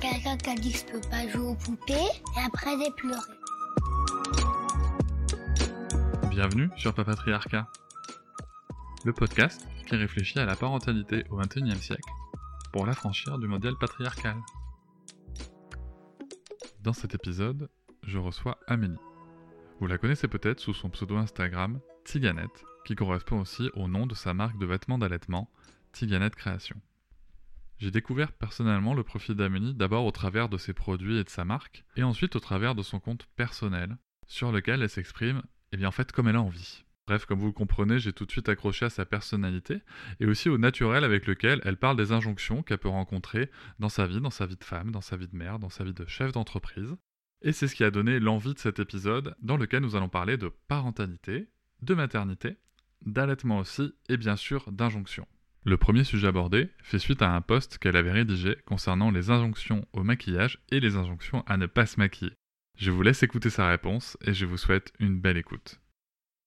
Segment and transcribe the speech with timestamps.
[0.00, 3.20] Quelqu'un qui a dit que je peux pas jouer aux poupées et après j'ai pleuré.
[6.28, 7.66] Bienvenue sur Papatriarcat,
[9.04, 12.10] le podcast qui réfléchit à la parentalité au XXIe siècle
[12.72, 14.36] pour l'affranchir du modèle patriarcal.
[16.82, 17.70] Dans cet épisode,
[18.02, 18.94] je reçois Amélie.
[19.80, 24.14] Vous la connaissez peut-être sous son pseudo Instagram Tiganette, qui correspond aussi au nom de
[24.14, 25.50] sa marque de vêtements d'allaitement,
[25.92, 26.76] Tiganette Création.
[27.78, 31.44] J'ai découvert personnellement le profil d'Amélie d'abord au travers de ses produits et de sa
[31.44, 35.88] marque, et ensuite au travers de son compte personnel, sur lequel elle s'exprime et bien
[35.88, 36.84] en fait comme elle a envie.
[37.06, 39.80] Bref, comme vous le comprenez, j'ai tout de suite accroché à sa personnalité
[40.18, 44.06] et aussi au naturel avec lequel elle parle des injonctions qu'elle peut rencontrer dans sa
[44.06, 46.06] vie, dans sa vie de femme, dans sa vie de mère, dans sa vie de
[46.06, 46.96] chef d'entreprise.
[47.42, 50.36] Et c'est ce qui a donné l'envie de cet épisode dans lequel nous allons parler
[50.36, 51.48] de parentalité,
[51.82, 52.56] de maternité,
[53.04, 55.28] d'allaitement aussi et bien sûr d'injonctions.
[55.66, 59.84] Le premier sujet abordé fait suite à un post qu'elle avait rédigé concernant les injonctions
[59.92, 62.30] au maquillage et les injonctions à ne pas se maquiller.
[62.78, 65.80] Je vous laisse écouter sa réponse et je vous souhaite une belle écoute.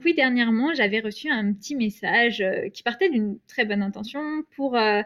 [0.05, 4.21] Oui, dernièrement, j'avais reçu un petit message euh, qui partait d'une très bonne intention
[4.55, 5.01] pour, euh,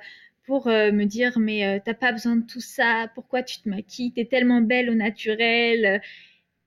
[0.46, 4.14] pour euh, me dire Mais t'as pas besoin de tout ça, pourquoi tu te maquilles?
[4.14, 6.04] T'es tellement belle au naturel.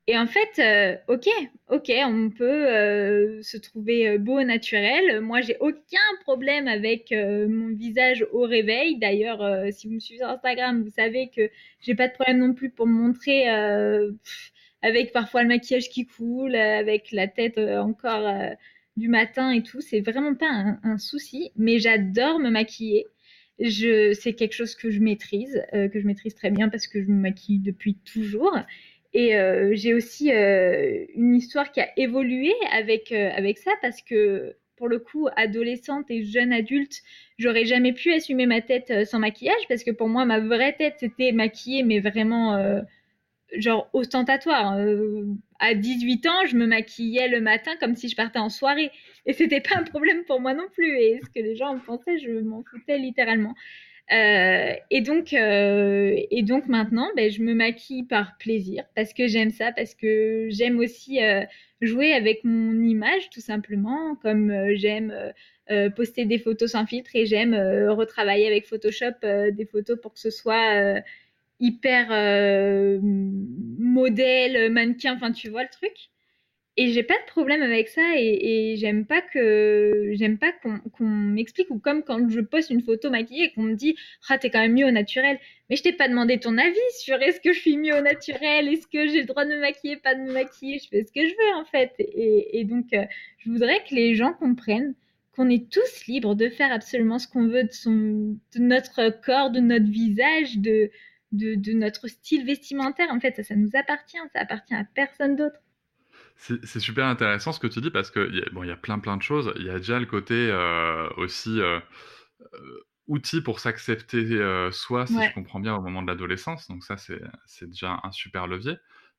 [0.09, 0.61] Et en fait,
[1.09, 1.27] ok,
[1.69, 5.21] ok, on peut se trouver beau au naturel.
[5.21, 8.98] Moi, j'ai aucun problème avec mon visage au réveil.
[8.98, 12.55] D'ailleurs, si vous me suivez sur Instagram, vous savez que j'ai pas de problème non
[12.55, 13.48] plus pour me montrer
[14.87, 18.51] avec parfois le maquillage qui coule, avec la tête euh, encore euh,
[18.97, 19.81] du matin et tout.
[19.81, 23.07] C'est vraiment pas un, souci, mais j'adore me maquiller.
[23.59, 27.09] C'est quelque chose que je maîtrise, euh, que je maîtrise très bien parce que je
[27.09, 28.57] me maquille depuis toujours.
[29.19, 29.33] Et
[29.73, 35.27] j'ai aussi une histoire qui a évolué avec, avec ça parce que pour le coup,
[35.37, 37.01] adolescente et jeune adulte,
[37.39, 40.97] j'aurais jamais pu assumer ma tête sans maquillage parce que pour moi, ma vraie tête,
[40.99, 42.83] c'était maquillée, mais vraiment
[43.55, 44.77] genre ostentatoire.
[44.77, 45.25] Euh,
[45.59, 48.91] à 18 ans, je me maquillais le matin comme si je partais en soirée.
[49.25, 50.98] Et c'était pas un problème pour moi non plus.
[50.98, 53.55] Et ce que les gens pensaient, je m'en foutais littéralement.
[54.12, 59.27] Euh, et donc, euh, et donc maintenant, ben, je me maquille par plaisir parce que
[59.27, 61.18] j'aime ça, parce que j'aime aussi
[61.80, 65.12] jouer avec mon image tout simplement, comme j'aime
[65.96, 67.55] poster des photos sans filtre et j'aime
[67.90, 71.02] retravailler avec Photoshop des photos pour que ce soit
[71.61, 76.11] hyper euh, modèle, mannequin, enfin tu vois le truc.
[76.79, 81.70] Et j'ai pas de problème avec ça et, j'aime pas que j'aime pas qu'on m'explique
[81.70, 83.97] ou comme quand je poste une photo maquillée et qu'on me dit
[84.29, 85.39] ah t'es quand même mieux au naturel.
[85.70, 88.69] Mais je t'ai pas demandé ton avis sur est-ce que je suis mieux au naturel,
[88.69, 90.79] est-ce que j'ai le droit de me maquiller, pas de me maquiller.
[90.79, 91.95] Je fais ce que je veux en fait.
[91.98, 93.05] Et, donc euh,
[93.39, 94.95] je voudrais que les gens comprennent
[95.33, 99.51] qu'on est tous libres de faire absolument ce qu'on veut de, son, de notre corps,
[99.51, 100.91] de notre visage, de
[101.33, 103.09] de, notre style vestimentaire.
[103.11, 105.61] En fait, ça, nous appartient, ça appartient à personne d'autre.
[106.36, 109.17] C'est super intéressant ce que tu dis parce que bon, il y a plein plein
[109.17, 109.52] de choses.
[109.57, 111.80] Il y a déjà le côté euh, aussi euh,
[112.55, 114.39] euh, outil pour s'accepter
[114.70, 116.69] soi, si je comprends bien, au moment de l'adolescence.
[116.69, 118.77] Donc ça, c'est déjà un super levier.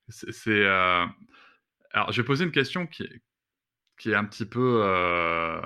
[0.08, 0.64] C'est
[1.92, 3.08] alors, je vais poser une question qui,
[3.98, 5.60] qui est un petit peu, euh,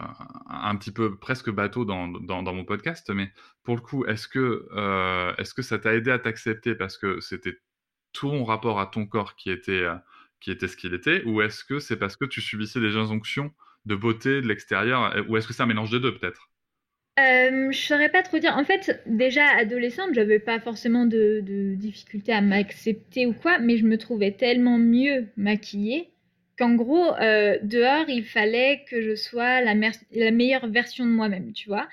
[0.48, 3.32] un petit peu presque bateau dans, dans, mon podcast, mais
[3.62, 6.74] pour le coup, est-ce que, euh, est-ce que ça t'a aidé à t'accepter?
[6.74, 7.58] Parce que c'était
[8.12, 9.86] ton rapport à ton corps qui était,
[10.42, 13.52] qui était ce qu'il était, ou est-ce que c'est parce que tu subissais des injonctions
[13.86, 16.50] de beauté de l'extérieur, ou est-ce que c'est un mélange des deux peut-être?
[17.18, 18.56] Euh, je saurais pas trop dire.
[18.56, 23.76] En fait, déjà adolescente, j'avais pas forcément de, de difficulté à m'accepter ou quoi, mais
[23.76, 26.08] je me trouvais tellement mieux maquillée
[26.58, 29.74] qu'en gros, euh, dehors, il fallait que je sois la,
[30.12, 31.86] la meilleure version de moi-même, tu vois?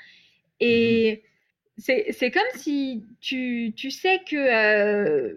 [0.61, 1.23] Et
[1.77, 2.03] mhm.
[2.09, 5.33] c'est comme si tu, tu sais que, euh,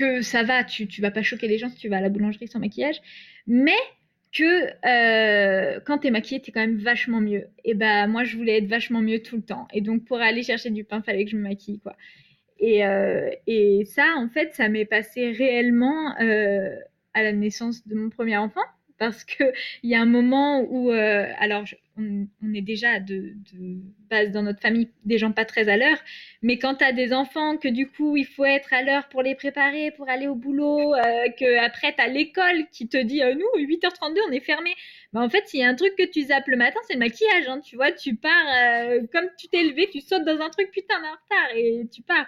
[0.00, 2.08] que ça va, tu, tu vas pas choquer les gens si tu vas à la
[2.08, 3.00] boulangerie sans maquillage,
[3.46, 3.78] mais
[4.32, 7.46] que euh, quand t'es maquillée, t'es quand même vachement mieux.
[7.64, 9.66] Et ben moi, je voulais être vachement mieux tout le temps.
[9.72, 11.96] Et donc, pour aller chercher du pain, fallait que je me maquille, quoi.
[12.58, 18.10] Et, euh, et ça, en fait, ça m'est passé réellement à la naissance de mon
[18.10, 18.60] premier enfant
[19.00, 19.44] parce que
[19.82, 21.64] il y a un moment où, euh, alors,
[21.96, 23.32] on, est déjà de,
[24.10, 25.98] base dans notre famille des gens pas très à l'heure,
[26.42, 29.22] mais quand tu as des enfants que du coup il faut être à l'heure pour
[29.22, 33.22] les préparer, pour aller au boulot, euh, que après tu as l'école qui te dit
[33.22, 34.74] euh, nous 8h32 on est fermé.
[35.14, 37.00] Bah, en fait, s'il y a un truc que tu zappes le matin, c'est le
[37.00, 37.48] maquillage.
[37.48, 40.70] Hein, tu vois, tu pars euh, comme tu t'es levé, tu sautes dans un truc
[40.72, 42.26] putain en retard et tu pars.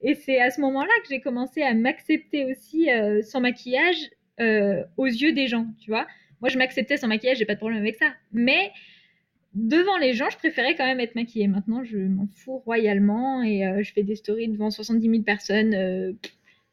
[0.00, 2.88] Et c'est à ce moment-là que j'ai commencé à m'accepter aussi
[3.22, 6.06] sans maquillage aux yeux des gens, tu vois.
[6.40, 8.12] Moi, je m'acceptais sans maquillage, j'ai pas de problème avec ça.
[8.32, 8.72] Mais
[9.54, 11.48] devant les gens, je préférais quand même être maquillée.
[11.48, 15.74] Maintenant, je m'en fous royalement et euh, je fais des stories devant 70 000 personnes
[15.74, 16.12] euh,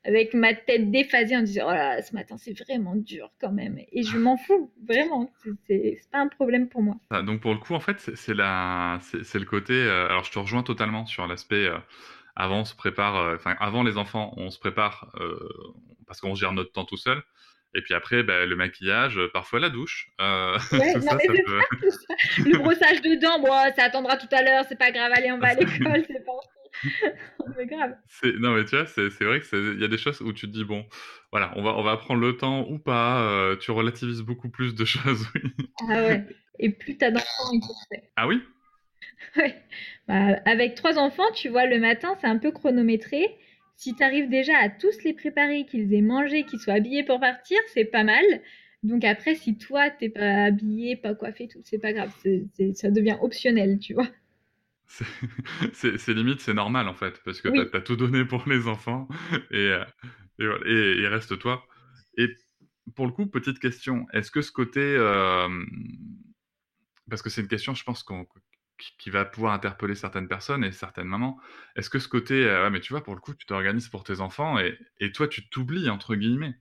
[0.03, 3.79] avec ma tête déphasée en disant Oh là, ce matin, c'est vraiment dur quand même.
[3.91, 5.31] Et je m'en fous, vraiment.
[5.67, 6.95] C'est pas un problème pour moi.
[7.11, 9.73] Ah, donc, pour le coup, en fait, c'est le côté.
[9.73, 11.69] Euh, alors, je te rejoins totalement sur l'aspect.
[12.35, 13.35] avant, on se prépare.
[13.35, 15.13] Enfin, avant les enfants, on se prépare
[16.07, 17.21] parce qu'on gère notre temps tout seul.
[17.73, 20.09] Et puis après, bah, le maquillage, euh, parfois la douche.
[20.19, 21.59] Euh, ouais, non, ça, ça peut...
[22.45, 25.37] Le brossage de dents, bon, ça attendra tout à l'heure, c'est pas grave, allez, on
[25.37, 27.95] va à l'école, c'est pas grave.
[28.39, 30.65] Non, mais tu vois, c'est vrai qu'il y a des choses où tu te dis,
[30.65, 30.85] bon,
[31.31, 34.75] voilà, on va, on va prendre le temps ou pas, euh, tu relativises beaucoup plus
[34.75, 35.41] de choses, oui.
[35.89, 36.25] Ah ouais,
[36.59, 37.51] et plus t'as d'enfants,
[38.17, 38.41] Ah oui?
[39.37, 39.55] Ouais.
[40.07, 43.37] Bah, avec trois enfants, tu vois, le matin, c'est un peu chronométré
[43.81, 47.19] si tu arrives déjà à tous les préparer, qu'ils aient mangé, qu'ils soient habillés pour
[47.19, 48.23] partir, c'est pas mal.
[48.83, 52.13] Donc après, si toi, t'es pas habillé, pas coiffé, tout, c'est pas grave.
[52.75, 54.07] ça devient optionnel, tu vois.
[55.73, 59.07] C'est limite, c'est normal en fait, parce que tu as, tout donné pour les enfants
[59.49, 59.73] et,
[60.37, 61.65] euh, et, reste toi.
[62.17, 62.27] Et
[62.93, 64.81] pour le coup, petite question, est-ce que ce côté...
[64.81, 65.47] Euh,
[67.09, 68.27] parce que c'est une question, je pense, qu'on
[68.97, 71.39] qui va pouvoir interpeller certaines personnes et certaines mamans.
[71.75, 74.21] Est-ce que ce côté, euh, mais tu vois, pour le coup, tu t'organises pour tes
[74.21, 76.55] enfants et, et toi, tu t'oublies, entre guillemets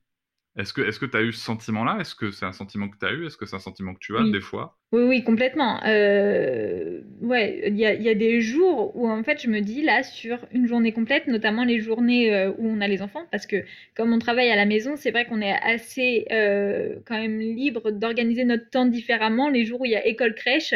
[0.56, 1.98] est-ce que tu as eu ce sentiment-là?
[2.00, 3.26] Est-ce que c'est un sentiment que tu as eu?
[3.26, 4.76] Est-ce que c'est un sentiment que tu as des fois?
[4.92, 5.80] Oui, oui, complètement.
[5.86, 9.82] Euh, ouais, il y a, y a, des jours où en fait je me dis
[9.82, 13.46] là sur une journée complète, notamment les journées euh, où on a les enfants, parce
[13.46, 13.64] que
[13.94, 17.92] comme on travaille à la maison, c'est vrai qu'on est assez euh, quand même libre
[17.92, 19.48] d'organiser notre temps différemment.
[19.48, 20.74] Les jours où il y a école crèche,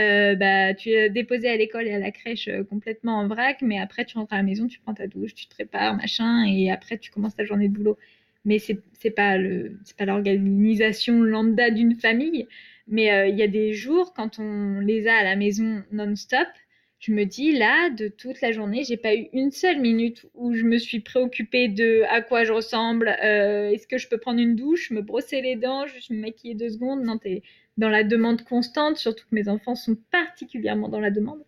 [0.00, 3.62] euh, bah, tu es déposé à l'école et à la crèche euh, complètement en vrac,
[3.62, 6.44] mais après tu rentres à la maison, tu prends ta douche, tu te prépares, machin,
[6.44, 7.98] et après tu commences ta journée de boulot.
[8.44, 12.48] Mais c'est pas le pas l'organisation lambda d'une famille,
[12.88, 16.48] mais euh, il y a des jours quand on les a à la maison non-stop,
[17.00, 20.54] je me dis là de toute la journée, j'ai pas eu une seule minute où
[20.54, 24.54] je me suis préoccupée de à quoi je ressemble, est-ce que je peux prendre une
[24.54, 27.02] douche, me brosser les dents, juste me maquiller deux secondes?
[27.02, 27.42] Non, t'es
[27.78, 31.42] dans la demande constante, surtout que mes enfants sont particulièrement dans la demande.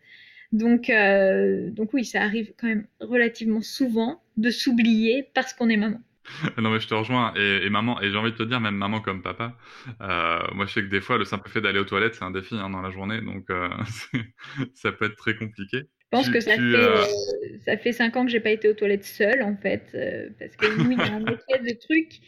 [0.53, 5.77] Donc, euh, donc oui, ça arrive quand même relativement souvent de s'oublier parce qu'on est
[5.77, 6.01] maman.
[6.59, 9.01] non mais je te rejoins et, maman et j'ai envie de te dire même maman
[9.01, 9.57] comme papa
[10.01, 12.31] euh, moi je sais que des fois le simple fait d'aller aux toilettes c'est un
[12.31, 13.69] défi hein, dans la journée donc euh,
[14.75, 18.31] ça peut être très compliqué je pense que ça, fait, ça fait cinq ans que
[18.31, 19.97] j'ai pas été aux toilettes seule en fait
[20.39, 22.21] parce que oui il y a un espèce de truc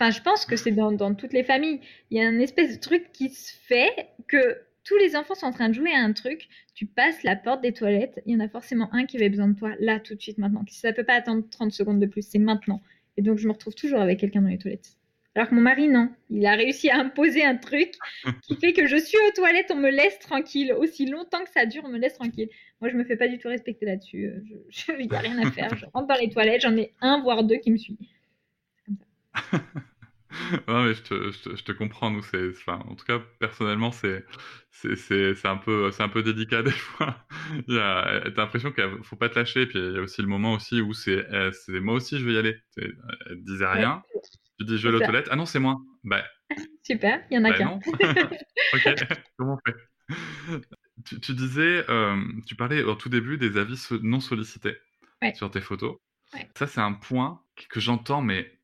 [0.00, 1.80] Enfin, je pense que c'est dans, dans, toutes les familles.
[2.10, 3.90] Il y a un espèce de truc qui se fait
[4.28, 6.48] que tous les enfants sont en train de jouer à un truc.
[6.74, 9.48] Tu passes la porte des toilettes, il y en a forcément un qui avait besoin
[9.48, 10.64] de toi là, tout de suite, maintenant.
[10.70, 12.80] Ça peut pas attendre 30 secondes de plus, c'est maintenant.
[13.18, 14.92] Et donc, je me retrouve toujours avec quelqu'un dans les toilettes.
[15.34, 16.08] Alors que mon mari, non.
[16.30, 17.92] Il a réussi à imposer un truc
[18.42, 20.72] qui fait que je suis aux toilettes, on me laisse tranquille.
[20.72, 22.48] Aussi longtemps que ça dure, on me laisse tranquille.
[22.80, 24.32] Moi, je me fais pas du tout respecter là-dessus.
[25.00, 25.76] Il n'y a rien à faire.
[25.76, 27.98] Je rentre dans les toilettes, j'en ai un, voire deux qui me suivent.
[30.68, 32.10] non, mais je te, je te, comprends.
[32.10, 34.24] Nous, c'est, enfin, en tout cas, personnellement, c'est,
[34.70, 37.16] c'est, c'est, un peu, c'est un peu délicat des fois.
[37.66, 39.66] il y a, t'as l'impression qu'il faut pas te lâcher.
[39.66, 42.26] Puis il y a aussi le moment aussi où c'est, eh, c'est moi aussi, je
[42.26, 42.56] vais y aller.
[42.76, 44.02] Elle disait rien.
[44.58, 45.28] Tu dis, je vais aux toilettes.
[45.30, 45.78] Ah non, c'est moi.
[46.04, 46.24] Bah.
[46.82, 47.78] Super, il y en a bah qu'un.
[48.74, 48.94] ok,
[49.36, 49.76] comment on fait?
[51.04, 54.76] Tu, tu, disais, euh, tu parlais au tout début des avis non sollicités
[55.34, 55.96] sur tes photos.
[56.56, 58.57] Ça, c'est un point que j'entends, mais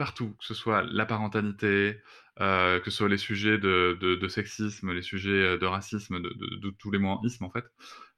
[0.00, 2.00] partout, que ce soit la parentalité,
[2.40, 6.90] euh, que ce soit les sujets de, sexisme, les sujets euh, de racisme, de, tous
[6.90, 7.66] les mots en fait,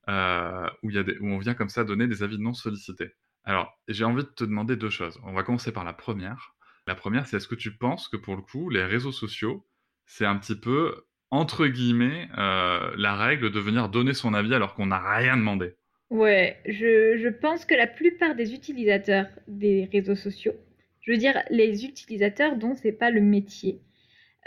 [0.09, 3.11] euh, où, y a où on vient comme ça donner des avis non sollicités.
[3.43, 5.19] Alors, j'ai envie de te demander deux choses.
[5.25, 6.55] On va commencer par la première.
[6.87, 9.67] La première, c'est est-ce que tu penses que pour le coup, les réseaux sociaux,
[10.07, 10.95] c'est un petit peu,
[11.33, 15.75] entre guillemets, la règle de venir donner son avis alors qu'on n'a rien demandé?
[16.11, 20.55] Ouais, je, je pense que la plupart des utilisateurs des réseaux sociaux
[21.03, 23.81] je veux dire les utilisateurs dont c'est pas le métier,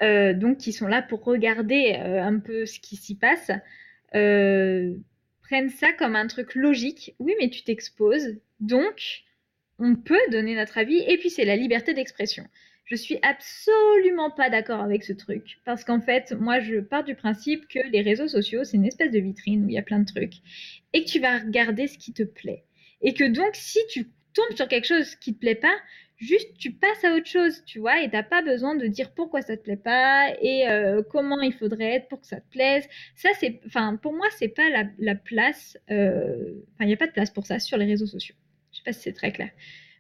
[0.01, 3.51] euh, donc qui sont là pour regarder euh, un peu ce qui s'y passe,
[4.15, 4.95] euh,
[5.43, 7.15] prennent ça comme un truc logique.
[7.19, 9.23] Oui, mais tu t'exposes, donc
[9.79, 12.45] on peut donner notre avis, et puis c'est la liberté d'expression.
[12.85, 17.15] Je suis absolument pas d'accord avec ce truc, parce qu'en fait, moi, je pars du
[17.15, 19.99] principe que les réseaux sociaux, c'est une espèce de vitrine où il y a plein
[19.99, 20.35] de trucs,
[20.93, 22.63] et que tu vas regarder ce qui te plaît.
[23.01, 25.75] Et que donc, si tu tombes sur quelque chose qui te plaît pas,
[26.17, 29.41] juste tu passes à autre chose, tu vois, et t'as pas besoin de dire pourquoi
[29.41, 32.87] ça te plaît pas et euh, comment il faudrait être pour que ça te plaise.
[33.15, 36.97] Ça, c'est, enfin, pour moi, c'est pas la, la place, euh, enfin, il n'y a
[36.97, 38.35] pas de place pour ça sur les réseaux sociaux.
[38.71, 39.49] Je sais pas si c'est très clair,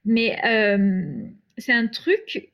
[0.05, 2.51] mais euh, c'est un truc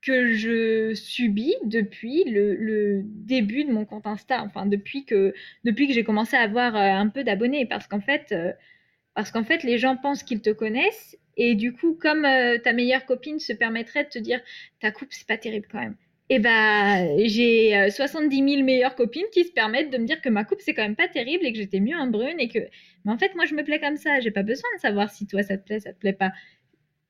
[0.00, 5.88] que je subis depuis le, le, début de mon compte Insta, enfin depuis que depuis
[5.88, 8.32] que j'ai commencé à avoir un peu d'abonnés, parce qu'en fait,
[9.14, 12.72] parce qu'en fait, les gens pensent qu'ils te connaissent et du coup, comme euh, ta
[12.72, 14.40] meilleure copine se permettrait de te dire
[14.80, 15.96] ta coupe, c'est pas terrible quand même.
[16.30, 20.20] Et eh bah, j'ai 70 euh, 000 meilleures copines qui se permettent de me dire
[20.20, 22.48] que ma coupe, c'est quand même pas terrible et que j'étais mieux en brune et
[22.48, 22.58] que.
[23.04, 24.20] Mais en fait, moi, je me plais comme ça.
[24.20, 26.32] J'ai pas besoin de savoir si toi, ça te plaît, ça te plaît pas.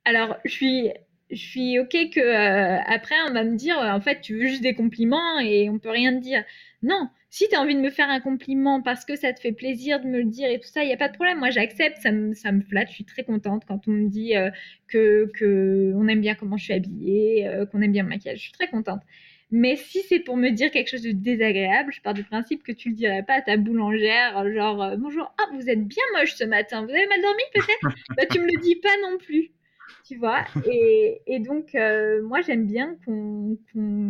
[0.04, 0.90] Alors, je suis
[1.30, 4.62] je suis ok que euh, après on va me dire en fait tu veux juste
[4.62, 6.44] des compliments et on peut rien te dire.
[6.82, 9.52] Non, si tu as envie de me faire un compliment parce que ça te fait
[9.52, 11.38] plaisir de me le dire et tout ça, il n'y a pas de problème.
[11.38, 12.88] Moi, j'accepte, ça me, ça me flatte.
[12.88, 14.50] Je suis très contente quand on me dit euh,
[14.86, 18.38] que, que on aime bien comment je suis habillée, euh, qu'on aime bien le maquillage.
[18.38, 19.02] Je suis très contente.
[19.50, 22.72] Mais si c'est pour me dire quelque chose de désagréable, je pars du principe que
[22.72, 26.34] tu le dirais pas à ta boulangère, genre euh, bonjour, ah vous êtes bien moche
[26.34, 27.96] ce matin, vous avez mal dormi peut-être?
[28.16, 29.50] Bah tu me le dis pas non plus,
[30.06, 30.44] tu vois.
[30.70, 31.74] Et, et donc
[32.24, 33.56] moi j'aime bien qu'on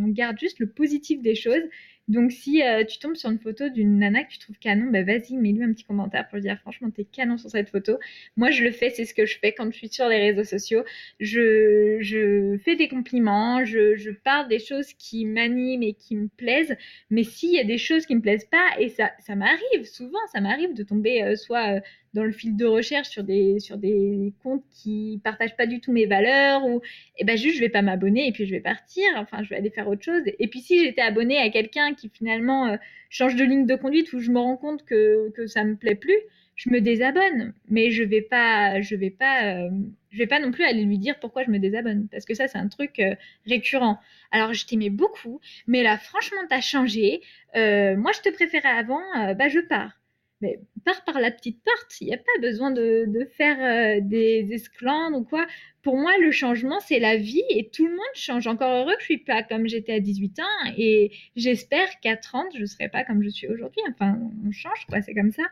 [0.09, 1.63] garde juste le positif des choses
[2.09, 5.03] donc, si euh, tu tombes sur une photo d'une nana que tu trouves canon, bah
[5.03, 7.99] vas-y, mets-lui un petit commentaire pour lui dire franchement, t'es canon sur cette photo.
[8.37, 10.45] Moi, je le fais, c'est ce que je fais quand je suis sur les réseaux
[10.45, 10.85] sociaux.
[11.21, 16.29] Je, je fais des compliments, je, je parle des choses qui m'animent et qui me
[16.29, 16.77] plaisent.
[17.11, 20.19] Mais s'il y a des choses qui me plaisent pas, et ça, ça m'arrive souvent,
[20.33, 21.81] ça m'arrive de tomber euh, soit euh,
[22.15, 25.93] dans le fil de recherche sur des, sur des comptes qui partagent pas du tout
[25.93, 26.81] mes valeurs ou
[27.19, 29.57] eh ben juste je vais pas m'abonner et puis je vais partir enfin je vais
[29.57, 32.76] aller faire autre chose et puis si j'étais abonné à quelqu'un qui finalement euh,
[33.11, 35.95] change de ligne de conduite où je me rends compte que, que ça me plaît
[35.95, 36.19] plus
[36.57, 37.55] je me désabonne.
[37.69, 39.71] Mais je vais pas je vais pas euh,
[40.11, 42.49] je vais pas non plus aller lui dire pourquoi je me désabonne parce que ça
[42.49, 43.14] c'est un truc euh,
[43.47, 43.99] récurrent.
[44.33, 47.21] Alors je t'aimais beaucoup mais là franchement t'as changé.
[47.55, 49.02] Moi je te préférais avant
[49.35, 49.98] bah je pars
[50.40, 52.00] mais pars par la petite porte.
[52.00, 55.47] Il n'y a pas besoin de, faire euh, des esclandres ou quoi.
[55.83, 58.47] Pour moi, le changement, c'est la vie et tout le monde change.
[58.47, 62.47] Encore heureux que je suis pas comme j'étais à 18 ans et j'espère qu'à 30,
[62.54, 63.83] je ne serai pas comme je suis aujourd'hui.
[63.90, 65.45] Enfin, on change, quoi, c'est comme ça.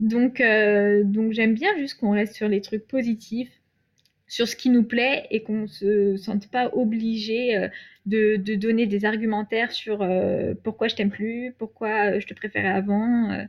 [0.00, 3.50] Donc, euh, donc j'aime bien juste qu'on reste sur les trucs positifs,
[4.26, 7.68] sur ce qui nous plaît et qu'on ne se sente pas obligé euh,
[8.06, 10.06] de, donner des argumentaires sur
[10.62, 13.46] pourquoi je t'aime plus, pourquoi je te préférais avant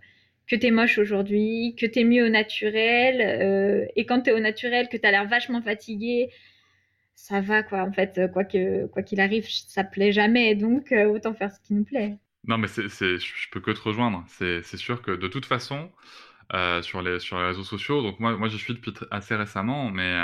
[0.50, 4.90] que t'es moche aujourd'hui, que t'es mieux au naturel, euh, et quand t'es au naturel,
[4.90, 6.32] que t'as l'air vachement fatigué,
[7.16, 7.84] ça va quoi.
[7.84, 11.60] En fait, quoi que quoi qu'il arrive, ça plaît jamais, donc euh, autant faire ce
[11.62, 12.18] qui nous plaît.
[12.48, 14.26] Non, mais c'est, je peux que te rejoindre.
[14.28, 15.92] C'est, sûr que de toute façon,
[16.54, 19.92] euh, sur les sur les réseaux sociaux, donc moi moi je suis depuis assez récemment,
[19.92, 20.18] mais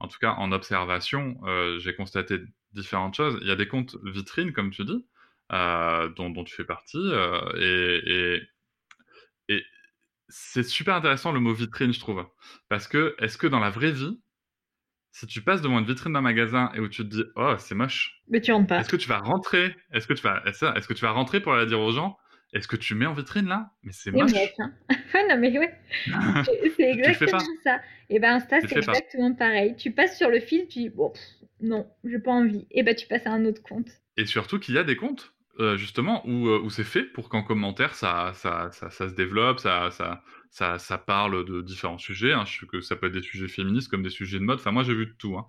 [0.00, 1.38] en tout cas en observation,
[1.78, 2.40] j'ai constaté
[2.72, 3.38] différentes choses.
[3.40, 5.06] Il y a des comptes vitrines, comme tu dis,
[5.50, 7.10] dont, tu fais partie,
[7.58, 8.42] et
[10.28, 12.26] c'est super intéressant le mot vitrine, je trouve.
[12.68, 14.18] Parce que, est-ce que dans la vraie vie,
[15.12, 17.74] si tu passes devant une vitrine d'un magasin et où tu te dis, oh, c'est
[17.74, 18.22] moche.
[18.28, 18.80] Mais tu rentres pas.
[18.80, 21.54] Est-ce que tu vas rentrer Est-ce que tu vas, est-ce que tu vas rentrer pour
[21.54, 22.18] aller dire aux gens,
[22.52, 23.70] est-ce que tu mets en vitrine là?
[23.82, 24.32] Mais c'est moche.
[24.58, 24.72] Hein.
[25.28, 25.74] non, mais ouais.
[26.76, 27.80] c'est exactement ça.
[28.08, 29.74] Et ben Insta, c'est exactement pareil.
[29.76, 31.12] Tu passes sur le fil, tu dis, bon,
[31.60, 32.66] non, j'ai pas envie.
[32.70, 33.88] Et ben tu passes à un autre compte.
[34.16, 37.28] Et surtout qu'il y a des comptes euh, justement, où, euh, où c'est fait pour
[37.28, 41.98] qu'en commentaire, ça, ça, ça, ça, se développe, ça, ça, ça, ça parle de différents
[41.98, 42.32] sujets.
[42.32, 42.44] Hein.
[42.44, 44.58] Je sais que ça peut être des sujets féministes comme des sujets de mode.
[44.58, 45.36] Enfin, moi, j'ai vu de tout.
[45.38, 45.46] Hein.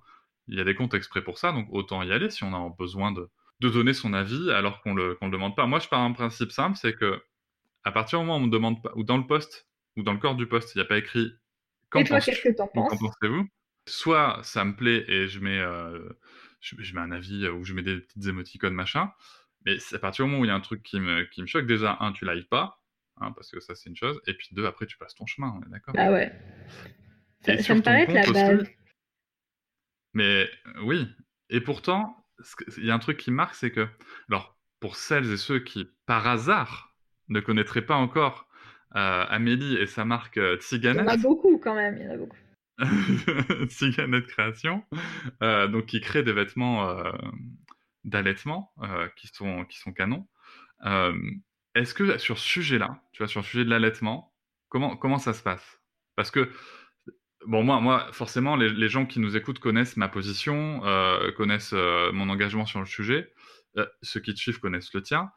[0.48, 2.70] Il y a des comptes exprès pour ça, donc autant y aller si on a
[2.78, 5.66] besoin de, de donner son avis alors qu'on le, le demande pas.
[5.66, 7.22] Moi, je pars un principe simple, c'est que
[7.84, 10.14] à partir du moment où on me demande pas, ou dans le poste, ou dans
[10.14, 11.34] le corps du poste, il n'y a pas écrit
[11.90, 13.48] qu'en pensez-vous?
[13.88, 16.10] Soit ça me plaît et je mets, euh,
[16.60, 19.12] je, je, mets un avis ou je mets des petites émoticônes machin,
[19.68, 21.42] mais c'est à partir du moment où il y a un truc qui me, qui
[21.42, 22.82] me choque, déjà, un, tu live pas,
[23.20, 25.54] hein, parce que ça c'est une chose, et puis deux, après tu passes ton chemin,
[25.60, 26.32] on est d'accord Ah ouais.
[27.42, 28.68] Ça, me paraît être la base.
[30.14, 30.50] mais
[30.84, 31.06] oui,
[31.50, 32.26] et pourtant,
[32.78, 33.88] il y a un truc qui marque, c'est que,
[34.30, 36.96] alors, pour celles et ceux qui, par hasard,
[37.28, 38.48] ne connaîtraient pas encore
[38.96, 41.02] euh, Amélie et sa marque euh, Tsiganet.
[41.02, 42.38] Il y en a beaucoup quand même, il y en a beaucoup.
[43.68, 44.84] Tsiganet Création,
[45.44, 47.12] euh, donc qui crée des vêtements euh,
[48.08, 50.28] d'allaitement euh, qui, sont, qui sont canons.
[50.86, 51.14] Euh,
[51.76, 54.34] est-ce que sur ce sujet-là, tu vois, sur le sujet de l'allaitement,
[54.70, 55.80] comment, comment ça se passe?
[56.16, 56.50] Parce que
[57.46, 62.30] bon, moi, moi, forcément, les, gens qui nous écoutent connaissent ma position, euh, connaissent mon
[62.30, 63.34] engagement sur le sujet.
[64.02, 65.32] Ceux qui te suivent connaissent le tien.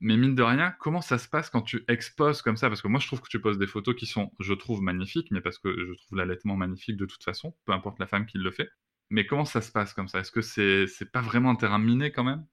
[0.00, 2.68] Mais mine de rien, comment ça se passe quand tu exposes comme ça?
[2.68, 5.30] Parce que moi, je trouve que tu poses des photos qui sont, je trouve, magnifiques,
[5.30, 8.36] mais parce que je trouve l'allaitement magnifique de toute façon, peu importe la femme qui
[8.36, 8.68] le fait.
[9.10, 10.20] Mais comment ça se passe comme ça?
[10.20, 12.44] Est-ce que c'est pas vraiment un terrain miné quand même?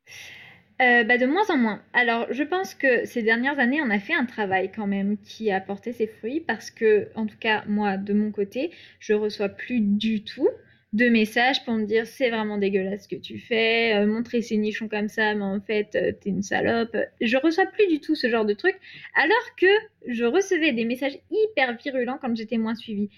[0.81, 1.81] Euh, bah, de moins en moins.
[1.93, 5.51] Alors, je pense que ces dernières années, on a fait un travail quand même qui
[5.51, 9.49] a porté ses fruits parce que, en tout cas, moi, de mon côté, je reçois
[9.49, 10.49] plus du tout
[10.93, 14.57] de messages pour me dire c'est vraiment dégueulasse ce que tu fais, euh, montrer ces
[14.57, 16.95] nichons comme ça, mais en fait, euh, t'es une salope.
[17.19, 18.75] Je reçois plus du tout ce genre de truc,
[19.15, 19.67] alors que
[20.07, 23.09] je recevais des messages hyper virulents quand j'étais moins suivie.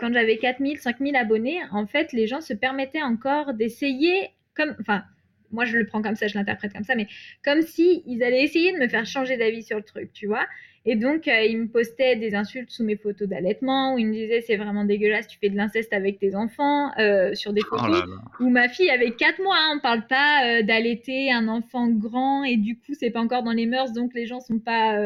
[0.00, 5.04] quand j'avais 4000, 5000 abonnés, en fait, les gens se permettaient encore d'essayer comme, enfin,
[5.50, 7.06] moi je le prends comme ça, je l'interprète comme ça, mais
[7.44, 10.46] comme si ils allaient essayer de me faire changer d'avis sur le truc, tu vois.
[10.88, 14.12] Et donc, euh, il me postait des insultes sous mes photos d'allaitement, où il me
[14.12, 17.76] disait c'est vraiment dégueulasse, tu fais de l'inceste avec tes enfants, euh, sur des oh
[17.76, 18.04] photos
[18.38, 19.56] où ma fille avait 4 mois.
[19.56, 23.42] Hein, on parle pas euh, d'allaiter un enfant grand et du coup, c'est pas encore
[23.42, 24.96] dans les mœurs, donc les gens sont pas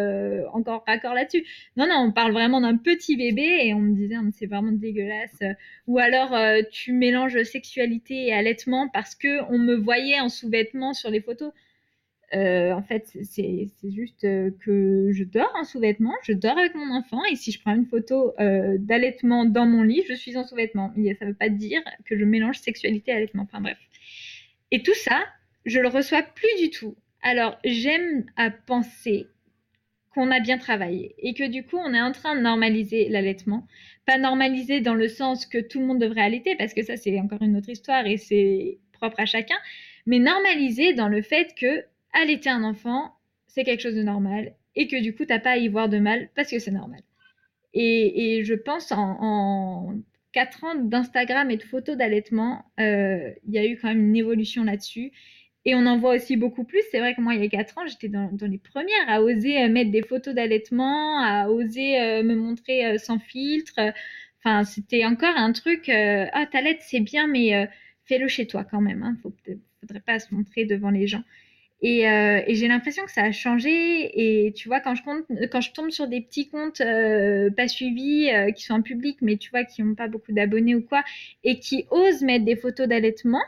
[0.52, 1.46] encore raccord là-dessus.
[1.78, 5.38] Non, non, on parle vraiment d'un petit bébé et on me disait c'est vraiment dégueulasse.
[5.86, 6.36] Ou alors,
[6.70, 11.52] tu mélanges sexualité et allaitement parce que on me voyait en sous-vêtements sur les photos.
[12.32, 16.94] Euh, en fait, c'est juste euh, que je dors en sous-vêtements, je dors avec mon
[16.94, 20.44] enfant, et si je prends une photo euh, d'allaitement dans mon lit, je suis en
[20.44, 20.92] sous-vêtements.
[20.94, 23.42] Ça ne veut pas dire que je mélange sexualité et allaitement.
[23.42, 23.78] Enfin bref.
[24.70, 25.24] Et tout ça,
[25.66, 26.94] je le reçois plus du tout.
[27.22, 29.26] Alors, j'aime à penser
[30.14, 33.66] qu'on a bien travaillé et que du coup, on est en train de normaliser l'allaitement.
[34.06, 37.18] Pas normaliser dans le sens que tout le monde devrait allaiter, parce que ça, c'est
[37.18, 39.56] encore une autre histoire et c'est propre à chacun,
[40.06, 43.14] mais normaliser dans le fait que allaiter un enfant,
[43.46, 45.98] c'est quelque chose de normal et que du coup, t'as pas à y voir de
[45.98, 47.00] mal parce que c'est normal.
[47.74, 49.94] Et, je pense en, en
[50.32, 54.16] 4 ans d'Instagram et de photos d'allaitement, euh, il y a eu quand même une
[54.16, 55.12] évolution là-dessus.
[55.66, 56.80] Et on en voit aussi beaucoup plus.
[56.90, 59.62] C'est vrai que moi, il y a 4 ans, j'étais dans, les premières à oser
[59.62, 63.78] euh, mettre des photos d'allaitement, à oser euh, me montrer sans filtre.
[64.38, 67.68] Enfin, c'était encore un truc, ah, t'allaites, c'est bien, mais
[68.06, 69.02] fais-le chez toi quand même.
[69.02, 69.18] Hein.
[69.22, 69.34] Faut,
[69.80, 71.22] faudrait pas se montrer devant les gens.
[71.82, 74.46] Euh, et, j'ai l'impression que ça a changé.
[74.46, 77.68] Et tu vois, quand je, compte, quand je tombe sur des petits comptes euh, pas
[77.68, 80.82] suivis, euh, qui sont en public, mais tu vois, qui n'ont pas beaucoup d'abonnés ou
[80.82, 81.02] quoi,
[81.44, 83.42] et qui osent mettre des photos d'allaitement,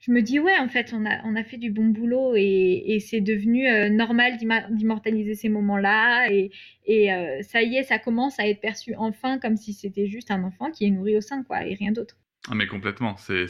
[0.00, 2.98] je me dis, ouais, en fait, on a, on a fait du bon boulot et,
[3.06, 4.38] c'est devenu normal
[4.70, 6.32] d'immortaliser ces moments-là.
[6.32, 6.50] Et,
[6.86, 7.10] et
[7.42, 10.70] ça y est, ça commence à être perçu enfin comme si c'était juste un enfant
[10.70, 12.16] qui est nourri au sein, quoi, et rien d'autre.
[12.50, 13.16] Ah, mais complètement.
[13.18, 13.46] C'est.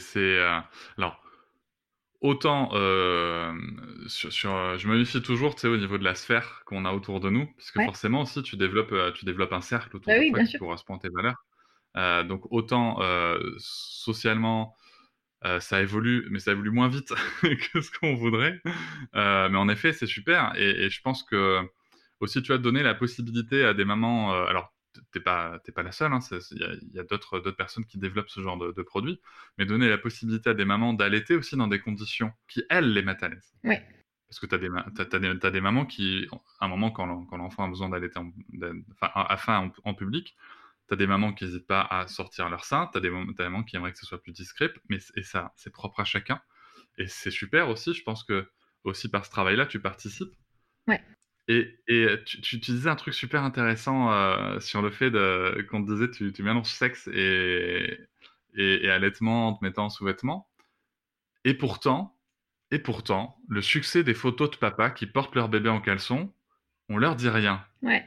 [0.97, 1.20] Alors
[2.21, 3.51] autant euh,
[4.07, 6.93] sur, euh, je me méfie toujours tu sais au niveau de la sphère qu'on a
[6.93, 10.13] autour de nous parce que forcément aussi tu développes euh, tu développes un cercle autour
[10.13, 11.43] bah de toi qui correspond à tes valeurs.
[12.27, 12.99] Donc autant
[13.57, 14.75] socialement
[15.59, 18.61] ça évolue mais ça évolue moins vite que ce qu'on voudrait.
[19.13, 21.59] Mais en effet c'est super et, et, je pense que
[22.19, 24.71] aussi tu as donné la possibilité à des mamans alors
[25.11, 26.19] t'es pas, pas la seule, hein,
[26.51, 29.19] il y a, d'autres, personnes qui développent ce genre de, produits,
[29.57, 33.01] mais donner la possibilité à des mamans d'allaiter aussi dans des conditions qui, elles, les
[33.01, 33.53] mettent à l'aise.
[33.63, 36.27] Parce que tu as, des, mamans qui,
[36.59, 38.31] à un moment, quand, l'enfant a besoin d'allaiter en,
[39.01, 40.35] enfin, en, public,
[40.87, 43.63] tu as des mamans qui n'hésitent pas à sortir leur sein, tu as, des mamans
[43.63, 46.41] qui aimeraient que ce soit plus discret, mais et ça, c'est propre à chacun.
[46.97, 48.49] Et c'est super aussi, je pense que
[48.83, 50.33] aussi par ce travail-là, tu participes.
[50.87, 51.01] Ouais.
[51.51, 55.83] Et, et tu, tu, disais un truc super intéressant euh, sur le fait de, qu'on
[55.83, 57.99] te disait tu, tu mélanges sexe et,
[58.55, 60.47] et, et, allaitement en te mettant en sous-vêtements.
[61.43, 62.17] Et pourtant,
[62.71, 66.31] et pourtant, le succès des photos de papa qui portent leur bébé en caleçon,
[66.87, 67.65] on leur dit rien.
[67.81, 68.05] Ouais,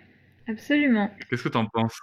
[0.48, 1.14] absolument.
[1.28, 2.00] Qu'est-ce que tu en penses?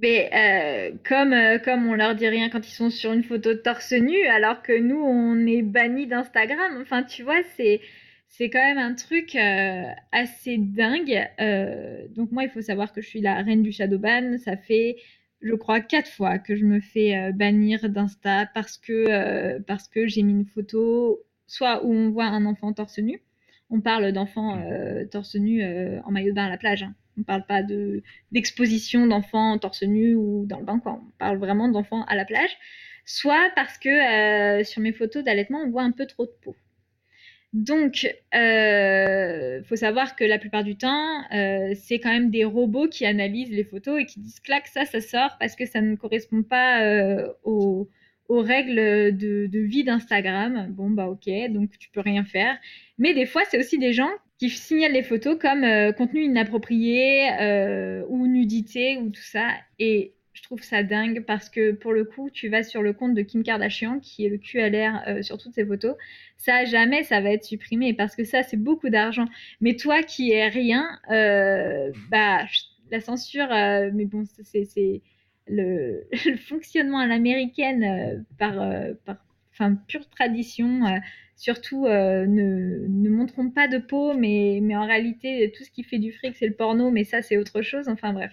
[0.00, 3.52] Mais euh, comme, euh, comme on leur dit rien quand ils sont sur une photo
[3.52, 6.80] de torse nu, alors que nous, on est bannis d'Instagram.
[6.80, 7.80] Enfin, tu vois, c'est
[8.28, 11.28] c'est quand même un truc euh, assez dingue.
[11.40, 14.38] Euh, donc moi, il faut savoir que je suis la reine du Shadowban.
[14.38, 14.96] Ça fait,
[15.40, 20.06] je crois, quatre fois que je me fais euh, bannir d'Insta parce que parce que
[20.06, 23.20] j'ai mis une photo, soit où on voit un enfant torse nu.
[23.70, 24.58] On parle d'enfants
[25.10, 25.62] torse nu
[26.04, 26.82] en maillot de bain à la plage.
[26.82, 26.94] Hein.
[27.16, 30.78] On ne parle pas de d'exposition d'enfants torse nu ou dans le bain.
[30.80, 31.00] Quoi.
[31.06, 32.56] On parle vraiment d'enfants à la plage.
[33.04, 36.56] Soit parce que sur mes photos d'allaitement, on voit un peu trop de peau.
[37.54, 42.44] Donc, il euh, faut savoir que la plupart du temps, euh, c'est quand même des
[42.44, 45.80] robots qui analysent les photos et qui disent clac, ça, ça sort parce que ça
[45.80, 47.88] ne correspond pas euh, aux,
[48.28, 50.66] règles de, vie d'Instagram.
[50.70, 52.54] Bon, bah ok, donc tu peux rien faire.
[52.98, 57.30] Mais des fois, c'est aussi des gens qui signalent les photos comme contenu inapproprié
[58.08, 59.48] ou nudité ou tout ça.
[59.78, 63.12] Et Je trouve ça dingue parce que pour le coup, tu vas sur le compte
[63.12, 65.96] de Kim Kardashian, qui est le cul à l'air euh, sur toutes ses photos.
[66.36, 69.26] Ça, jamais ça va être supprimé parce que ça, c'est beaucoup d'argent.
[69.60, 72.44] Mais toi qui es rien, euh, bah,
[72.92, 75.02] la censure, euh, mais bon, c'est
[75.48, 78.54] le, le, fonctionnement à l'américaine par,
[79.04, 79.16] par
[79.52, 80.82] enfin, pure tradition.
[81.34, 85.98] surtout, ne, ne montrons pas de peau, mais, mais en réalité, tout ce qui fait
[85.98, 87.88] du fric, c'est le porno, mais ça, c'est autre chose.
[87.88, 88.32] Enfin, bref.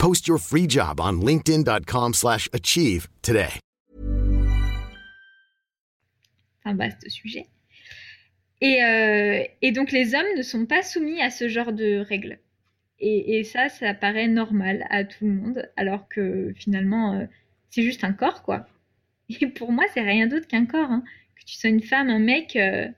[0.00, 3.60] Post your free job on linkedin.com/achieve today.
[6.64, 7.46] Un vaste sujet.
[8.62, 12.38] Et, euh, et, donc les hommes ne sont pas soumis à ce genre de règles.
[12.98, 17.26] Et, et ça, ça paraît normal à tout le monde, alors que finalement, euh,
[17.68, 18.66] c'est juste un corps, quoi.
[19.28, 20.90] Et pour moi, c'est rien d'autre qu'un corps.
[20.90, 21.04] Hein.
[21.36, 22.88] Que tu sois une femme, un mec, euh,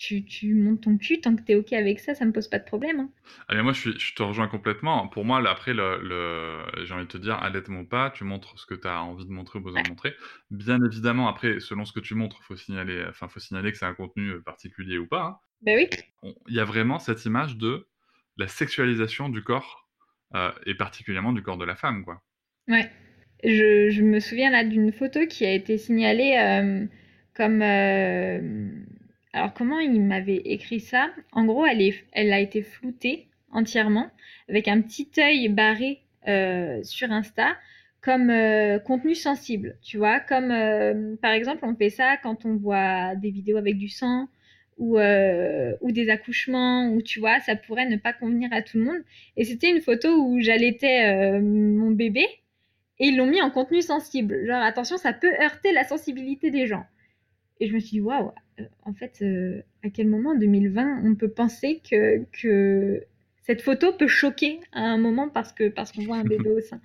[0.00, 2.58] tu, montes ton cul, tant que tu es OK avec ça, ça me pose pas
[2.58, 3.00] de problème.
[3.00, 3.10] Hein.
[3.48, 5.06] Ah, moi, je, je, te rejoins complètement.
[5.08, 8.64] Pour moi, là, après, le, j'ai envie de te dire, allaitement pas, tu montres ce
[8.64, 10.14] que tu as envie de montrer ou besoin de montrer.
[10.50, 13.78] Bien évidemment, après, selon ce que tu montres, il faut signaler, enfin, faut signaler que
[13.78, 15.22] c'est un contenu euh, particulier ou pas.
[15.22, 15.36] Hein.
[15.62, 16.32] Ben oui.
[16.48, 17.86] Il y a vraiment cette image de
[18.38, 19.86] la sexualisation du corps,
[20.34, 22.22] euh, et particulièrement du corps de la femme, quoi.
[22.68, 22.90] Ouais.
[23.44, 26.86] Je, je me souviens là d'une photo qui a été signalée euh,
[27.34, 27.62] comme
[29.32, 31.10] alors comment il m'avait écrit ça?
[31.32, 31.80] En gros, elle,
[32.12, 34.10] elle a été floutée entièrement
[34.48, 37.56] avec un petit œil barré euh, sur Insta
[38.00, 42.56] comme euh, contenu sensible, tu vois, comme euh, par exemple on fait ça quand on
[42.56, 44.28] voit des vidéos avec du sang
[44.78, 48.84] ou, ou des accouchements, ou tu vois, ça pourrait ne pas convenir à tout le
[48.84, 49.02] monde.
[49.36, 52.26] Et c'était une photo où j'allaitais mon bébé
[52.98, 54.46] et ils l'ont mis en contenu sensible.
[54.46, 56.86] Genre attention, ça peut heurter la sensibilité des gens.
[57.60, 61.02] Et je me suis dit, waouh, euh, en fait, euh, à quel moment, en 2020,
[61.04, 63.04] on peut penser que, que
[63.42, 66.60] cette photo peut choquer à un moment parce que parce qu'on voit un bébé au
[66.60, 66.80] sein.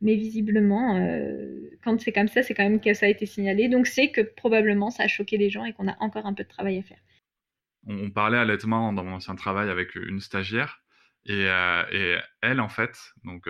[0.00, 3.68] Mais visiblement, euh, quand c'est comme ça, c'est quand même que ça a été signalé.
[3.68, 6.44] Donc c'est que probablement ça a choqué les gens et qu'on a encore un peu
[6.44, 7.00] de travail à faire.
[7.86, 10.82] On, parlait allaitement dans mon ancien travail avec une stagiaire.
[11.26, 11.46] Et,
[12.40, 13.48] elle, en fait, donc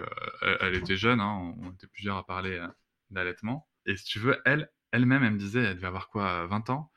[0.61, 2.59] elle, était jeune, hein, on était plusieurs à parler
[3.11, 3.67] d'allaitement.
[3.87, 6.91] Et si tu veux, elle, elle-même, elle me disait, elle devait avoir quoi, 20 ans?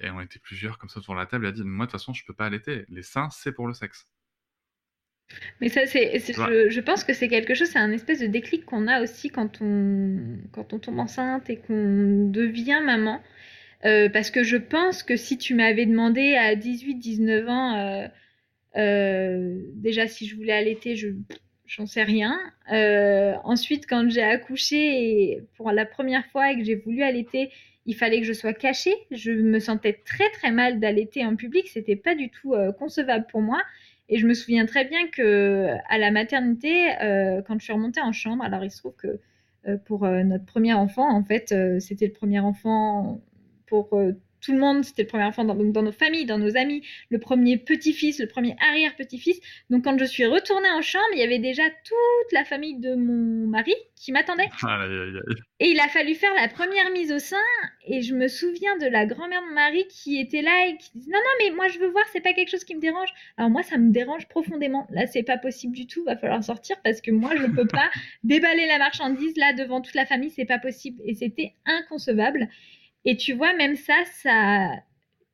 [0.00, 1.44] Et on était plusieurs comme ça sur la table.
[1.46, 2.86] Elle a dit, moi, de toute façon, je peux pas allaiter.
[2.88, 4.06] Les seins, c'est pour le sexe.
[5.60, 8.88] Mais ça, c'est, je, pense que c'est quelque chose, c'est un espèce de déclic qu'on
[8.88, 13.22] a aussi quand on, quand on tombe enceinte et qu'on devient maman.
[13.84, 18.08] Euh, parce que je pense que si tu m'avais demandé à 18-19 ans, euh,
[18.76, 21.08] euh, déjà si je voulais allaiter, je
[21.70, 22.38] j'en sais rien.
[22.72, 27.50] Euh, ensuite, quand j'ai accouché pour la première fois et que j'ai voulu allaiter,
[27.86, 28.94] il fallait que je sois cachée.
[29.10, 31.68] Je me sentais très très mal d'allaiter en public.
[31.68, 33.62] C'était pas du tout euh, concevable pour moi.
[34.08, 38.00] Et je me souviens très bien que à la maternité, euh, quand je suis remontée
[38.00, 39.20] en chambre, alors il se trouve que
[39.84, 43.20] pour notre premier enfant, en fait, c'était le premier enfant
[43.66, 43.90] pour
[44.40, 47.18] tout le monde, c'était le premier enfant dans, dans, nos familles, dans nos amis, le
[47.18, 49.40] premier petit-fils, le premier arrière-petit-fils.
[49.70, 52.94] Donc quand je suis retournée en chambre, il y avait déjà toute la famille de
[52.94, 54.48] mon mari qui m'attendait.
[55.60, 57.36] Et il a fallu faire la première mise au sein.
[57.86, 60.90] Et je me souviens de la grand-mère de mon mari qui était là et qui
[60.94, 63.10] disait non non mais moi je veux voir, c'est pas quelque chose qui me dérange.
[63.36, 64.86] Alors moi ça me dérange profondément.
[64.90, 67.90] Là c'est pas possible du tout, va falloir sortir parce que moi je peux pas
[68.24, 71.00] déballer la marchandise là devant toute la famille, c'est pas possible.
[71.04, 72.48] Et c'était inconcevable.
[73.04, 74.70] Et tu vois, même ça, ça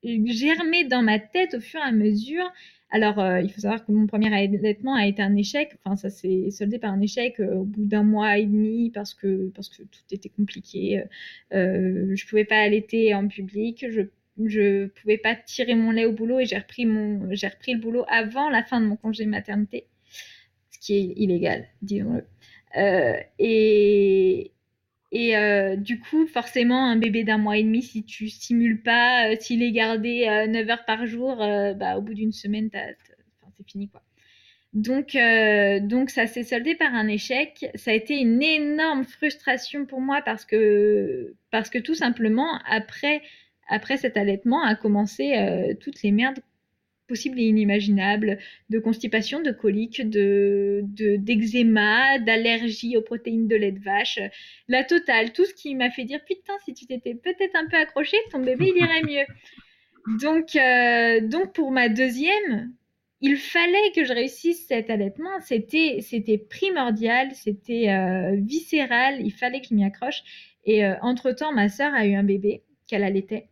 [0.04, 2.52] germé dans ma tête au fur et à mesure.
[2.90, 5.76] Alors, euh, il faut savoir que mon premier allaitement a été un échec.
[5.84, 9.12] Enfin, ça s'est soldé par un échec euh, au bout d'un mois et demi parce
[9.14, 11.02] que, parce que tout était compliqué.
[11.52, 13.86] Euh, je pouvais pas allaiter en public.
[13.90, 14.02] Je
[14.44, 17.80] je pouvais pas tirer mon lait au boulot et j'ai repris mon j'ai repris le
[17.80, 19.86] boulot avant la fin de mon congé maternité,
[20.70, 22.22] ce qui est illégal, disons-le.
[23.38, 24.52] Et,
[25.12, 29.30] et euh, du coup, forcément, un bébé d'un mois et demi, si tu stimules pas,
[29.30, 33.66] euh, s'il est gardé 9 euh, heures par jour, bah, au bout d'une semaine, c'est
[33.66, 33.88] fini.
[33.88, 34.02] quoi.
[34.72, 35.16] Donc,
[35.88, 37.66] donc ça s'est soldé par un échec.
[37.76, 43.22] Ça a été une énorme frustration pour moi parce que, parce que tout simplement, après,
[43.68, 46.40] après cet allaitement, a commencé toutes les merdes
[47.06, 48.38] possibles et inimaginables,
[48.70, 54.18] de constipation, de colique, de d'eczéma, d'allergie aux protéines de lait de vache,
[54.68, 57.76] la totale, tout ce qui m'a fait dire putain si tu t'étais peut-être un peu
[57.76, 59.26] accroché, ton bébé il irait mieux.
[60.20, 62.72] Donc euh, donc pour ma deuxième,
[63.20, 69.60] il fallait que je réussisse cet allaitement, c'était c'était primordial, c'était euh, viscéral, il fallait
[69.60, 70.22] que je m'y accroche.
[70.64, 73.48] Et euh, entre temps, ma sœur a eu un bébé qu'elle allaitait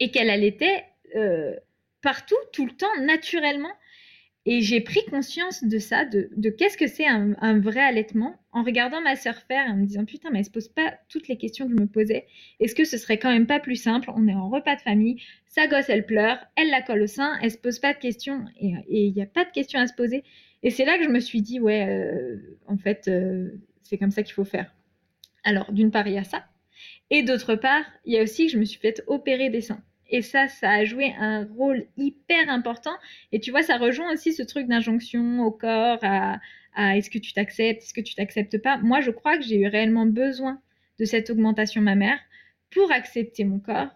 [0.00, 0.84] et qu'elle allaitait
[2.04, 3.72] partout, tout le temps, naturellement.
[4.46, 9.00] Et j'ai pris conscience de ça, de, qu'est-ce que c'est un, vrai allaitement, en regardant
[9.00, 11.66] ma sœur faire, en me disant putain, mais elle se pose pas toutes les questions
[11.66, 12.26] que je me posais.
[12.60, 14.10] Est-ce que ce serait quand même pas plus simple?
[14.14, 17.38] On est en repas de famille, sa gosse elle pleure, elle la colle au sein,
[17.40, 19.94] elle se pose pas de questions et il n'y a pas de questions à se
[19.94, 20.24] poser.
[20.62, 22.36] Et c'est là que je me suis dit ouais, euh,
[22.66, 23.48] en fait, euh,
[23.82, 24.74] c'est comme ça qu'il faut faire.
[25.42, 26.44] Alors d'une part il y a ça,
[27.08, 29.82] et d'autre part il y a aussi que je me suis fait opérer des seins.
[30.10, 32.94] Et ça, ça a joué un rôle hyper important.
[33.32, 36.38] Et tu vois, ça rejoint aussi ce truc d'injonction au corps, à,
[36.96, 38.78] est-ce que tu t'acceptes, est-ce que tu t'acceptes pas.
[38.78, 40.60] Moi, je crois que j'ai eu réellement besoin
[40.98, 42.18] de cette augmentation mammaire
[42.70, 43.90] pour accepter mon corps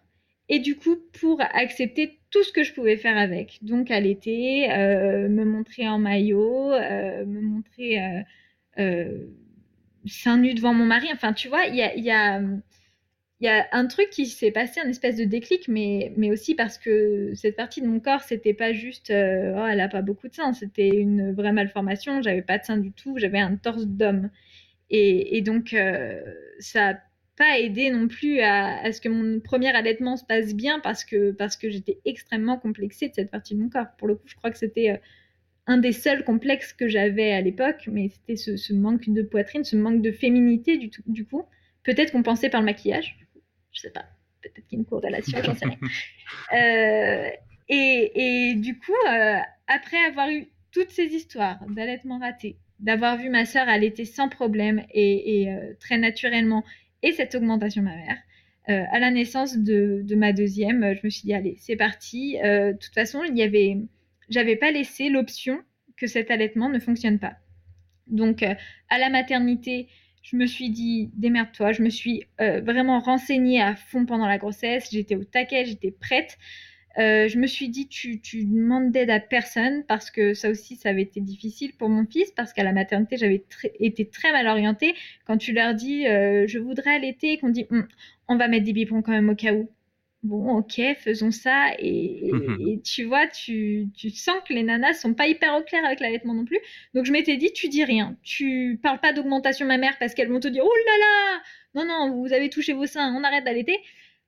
[0.48, 3.58] et du coup pour accepter tout ce que je pouvais faire avec.
[3.62, 8.20] Donc allaiter, euh, me montrer en maillot, euh, me montrer euh,
[8.78, 9.26] euh,
[10.06, 11.08] seins nus devant mon mari.
[11.12, 12.40] Enfin, tu vois, il y a, y a
[13.40, 16.54] il y a un truc qui s'est passé, un espèce de déclic, mais, mais aussi
[16.54, 20.02] parce que cette partie de mon corps, c'était pas juste euh, oh, elle a pas
[20.02, 23.56] beaucoup de seins, c'était une vraie malformation, j'avais pas de seins du tout, j'avais un
[23.56, 24.30] torse d'homme.
[24.90, 26.20] Et, donc, euh,
[26.58, 27.00] ça n'a
[27.36, 31.30] pas aidé non plus à, ce que mon premier allaitement se passe bien parce que,
[31.30, 33.86] parce que j'étais extrêmement complexée de cette partie de mon corps.
[33.98, 34.96] Pour le coup, je crois que c'était euh,
[35.66, 39.76] un des seuls complexes que j'avais à l'époque, mais c'était ce, manque de poitrine, ce
[39.76, 41.44] manque de féminité du, coup.
[41.84, 43.18] Peut-être pensait par le maquillage,
[43.78, 44.04] je sais pas,
[44.42, 45.78] peut-être qu'il y a une corrélation, j'en sais rien.
[46.52, 47.30] Euh,
[47.70, 53.44] et, du coup, euh, après avoir eu toutes ces histoires d'allaitement raté, d'avoir vu ma
[53.44, 56.64] sœur allaiter sans problème et, euh, très naturellement,
[57.02, 58.18] et cette augmentation mammaire,
[58.66, 62.36] à la naissance de, ma deuxième, je me suis dit, allez, c'est parti.
[62.42, 63.78] de toute façon, il y avait,
[64.28, 65.62] j'avais pas laissé l'option
[65.96, 67.36] que cet allaitement ne fonctionne pas.
[68.06, 69.88] Donc, à la maternité,
[70.30, 74.36] je me suis dit, démerde-toi, je me suis euh, vraiment renseignée à fond pendant la
[74.36, 76.36] grossesse, j'étais au taquet, j'étais prête.
[76.98, 80.90] Euh, je me suis dit, tu, demandes d'aide à personne parce que ça aussi, ça
[80.90, 83.44] avait été difficile pour mon fils parce qu'à la maternité, j'avais
[83.78, 84.94] été très mal orientée.
[85.24, 87.86] Quand tu leur dis, euh, je voudrais allaiter, qu'on dit, hum,
[88.28, 89.70] on va mettre des biberons quand même au cas où
[90.22, 91.70] bon, ok, faisons ça.
[91.78, 92.30] Et,
[92.84, 96.44] tu vois, tu, sens que les nanas sont pas hyper au clair avec l'allaitement non
[96.44, 96.58] plus.
[96.94, 98.16] Donc je m'étais dit, tu dis rien.
[98.22, 101.42] Tu parles pas d'augmentation mammaire parce qu'elles vont te dire, oh là là,
[101.74, 103.78] non, non, vous avez touché vos seins, on arrête d'allaiter.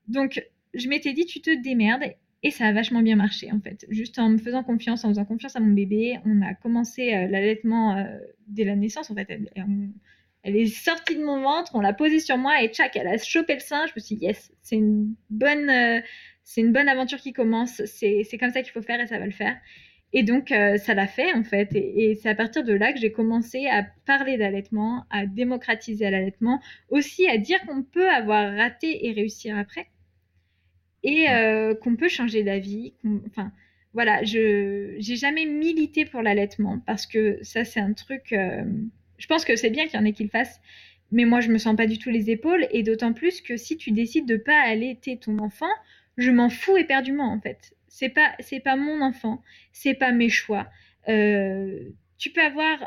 [0.08, 2.04] Donc je m'étais dit, tu te démerdes.
[2.42, 3.84] Et ça a vachement bien marché en fait.
[3.90, 7.26] Juste en me faisant confiance, en faisant confiance à mon bébé, on a commencé euh,
[7.26, 8.04] l'allaitement euh,
[8.46, 9.28] dès la naissance en fait.
[10.42, 13.18] Elle est sortie de mon ventre, on l'a posée sur moi et tchac, elle a
[13.18, 13.86] chopé le sein.
[13.86, 16.00] Je me suis dit, yes, c'est une bonne, euh,
[16.44, 17.82] c'est une bonne aventure qui commence.
[17.84, 19.56] C'est, comme ça qu'il faut faire et ça va le faire.
[20.12, 21.68] Et donc, euh, ça l'a fait en fait.
[21.74, 26.60] Et, c'est à partir de là que j'ai commencé à parler d'allaitement, à démocratiser l'allaitement,
[26.88, 29.88] aussi à dire qu'on peut avoir raté et réussir après.
[31.02, 32.94] Et euh, qu'on peut changer d'avis.
[33.26, 33.52] Enfin,
[33.92, 38.34] voilà, je j'ai jamais milité pour l'allaitement parce que ça, c'est un truc
[39.20, 40.60] je pense que c'est bien qu'il y en ait qui le fassent,
[41.12, 43.76] mais moi, je me sens pas du tout les épaules, et d'autant plus que si
[43.76, 45.70] tu décides de pas allaiter ton enfant,
[46.16, 47.74] je m'en fous éperdument, en fait.
[47.88, 50.68] C'est pas, c'est pas mon enfant, c'est pas mes choix.
[51.08, 52.78] Euh, tu peux avoir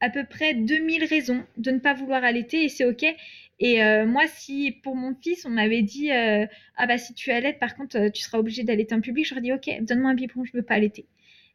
[0.00, 3.04] à peu près 2000 raisons de ne pas vouloir allaiter et c'est ok.
[3.60, 6.46] Et euh, moi, si pour mon fils, on m'avait dit euh,
[6.76, 9.52] ah bah si tu allaites, par contre, tu seras obligé d'allaiter en public, j'aurais dit
[9.52, 11.06] ok, donne-moi un biberon, je veux pas allaiter.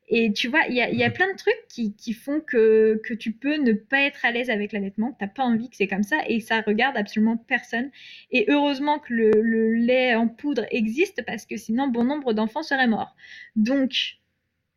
[0.10, 3.02] Et tu vois, il y a, y a, plein de trucs qui, qui font que,
[3.06, 5.70] que, tu peux ne pas être à l'aise avec l'allaitement, que tu n'as pas envie
[5.70, 7.90] que c'est comme ça, et ça regarde absolument personne.
[8.32, 12.64] Et heureusement que le, le lait en poudre existe, parce que sinon, bon nombre d'enfants
[12.64, 13.16] seraient morts.
[13.56, 14.18] Donc,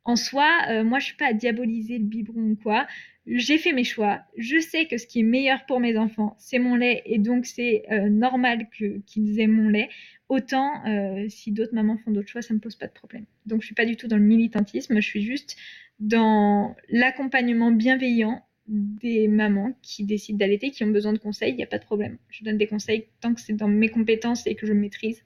[0.06, 2.86] en soi, euh, moi, je suis pas à diaboliser le biberon ou quoi.
[3.26, 4.20] J'ai fait mes choix.
[4.36, 7.44] Je sais que ce qui est meilleur pour mes enfants, c'est mon lait, et donc
[7.44, 8.68] c'est euh, normal
[9.04, 9.88] qu'ils aient mon lait.
[10.28, 13.26] Autant, euh, si d'autres mamans font d'autres choix, ça me pose pas de problème.
[13.46, 15.56] Donc, je suis pas du tout dans le militantisme, je suis juste
[16.00, 21.62] dans l'accompagnement bienveillant des mamans qui décident d'allaiter, qui ont besoin de conseils, il n'y
[21.62, 22.18] a pas de problème.
[22.28, 25.22] Je donne des conseils tant que c'est dans mes compétences et que je maîtrise.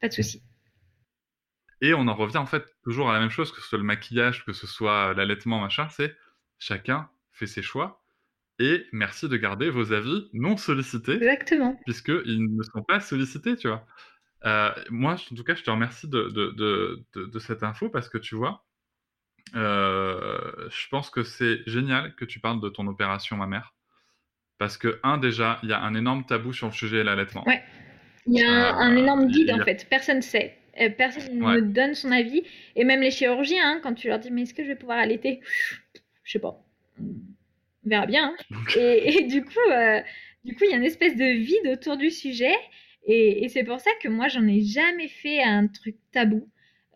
[0.00, 0.42] Pas de souci.
[1.80, 3.84] Et on en revient en fait toujours à la même chose, que ce soit le
[3.84, 6.14] maquillage, que ce soit l'allaitement, machin, c'est
[6.58, 8.02] chacun fait ses choix
[8.60, 11.14] et merci de garder vos avis non sollicités.
[11.14, 11.78] Exactement.
[11.84, 13.84] Puisqu'ils ne sont pas sollicités, tu vois.
[14.44, 18.08] Euh, moi, en tout cas, je te remercie de, de, de, de, cette info parce
[18.08, 18.64] que tu vois,
[19.54, 23.74] je pense que c'est génial que tu parles de ton opération mammaire.
[24.58, 27.44] Parce que, un, déjà, il y a un énorme tabou sur le sujet de l'allaitement.
[27.46, 27.62] Ouais.
[28.26, 29.86] Il y a un, énorme guide, en fait.
[29.90, 30.56] Personne ne sait.
[30.96, 32.44] personne ne donne son avis.
[32.76, 34.98] Et même les chirurgiens, hein, quand tu leur dis, mais est-ce que je vais pouvoir
[34.98, 35.40] allaiter?
[36.22, 36.62] Je sais pas.
[37.00, 38.34] On verra bien.
[38.52, 38.64] Hein.
[38.76, 39.50] Et, du coup,
[40.44, 42.54] du coup, il y a une espèce de vide autour du sujet.
[43.04, 46.48] Et, c'est pour ça que moi, j'en ai jamais fait un truc tabou.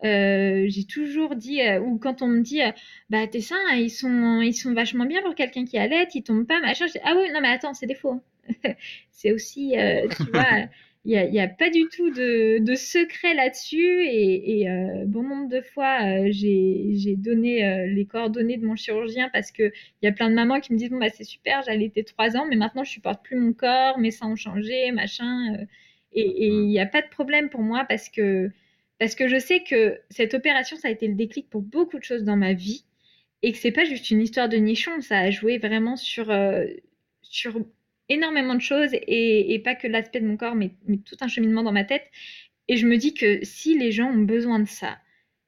[0.03, 2.71] Euh, j'ai toujours dit, euh, ou quand on me dit, euh,
[3.09, 6.45] bah tes seins, ils sont, ils sont vachement bien pour quelqu'un qui allait, ils tombent
[6.45, 6.85] pas, machin.
[7.03, 8.11] Ah oui, non mais attends, c'est des faux.
[8.11, 8.73] Hein.
[9.11, 9.73] c'est aussi,
[10.15, 10.67] tu vois,
[11.03, 14.05] il n'y a, pas du tout de, de secret là-dessus.
[14.05, 14.67] Et, et
[15.07, 19.63] bon nombre de fois, j'ai donné les coordonnées de mon chirurgien parce que
[20.01, 22.03] il y a plein de mamans qui me disent, bon bah c'est super, j'allais été
[22.03, 25.57] trois ans, mais maintenant je supporte plus mon corps, mes seins ont changé, machin.
[26.19, 28.49] Et il n'y a pas de problème pour moi parce que,
[28.99, 32.03] parce que je sais que cette opération, ça a été le déclic pour beaucoup de
[32.03, 32.85] choses dans ma vie
[33.43, 36.65] et que c'est pas juste une histoire de nichon, ça a joué vraiment sur, euh,
[37.21, 37.59] sur
[38.09, 41.63] énormément de choses et, pas que l'aspect de mon corps, mais, mais, tout un cheminement
[41.63, 42.09] dans ma tête.
[42.67, 44.97] Et je me dis que si les gens ont besoin de ça,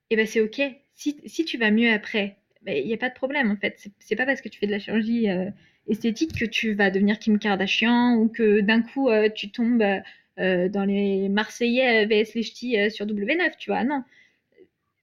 [0.10, 0.62] eh ben c'est ok.
[0.96, 3.90] Si, si, tu vas mieux après, ben, il n'y a pas de problème en fait.
[4.00, 5.50] C'est pas parce que tu fais de la chirurgie euh,
[5.88, 9.84] esthétique que tu vas devenir Kim Kardashian ou que d'un coup euh, tu tombes
[10.40, 13.84] euh, dans les Marseillais vs les Ch'tis euh, sur W9, tu vois.
[13.84, 14.04] Non.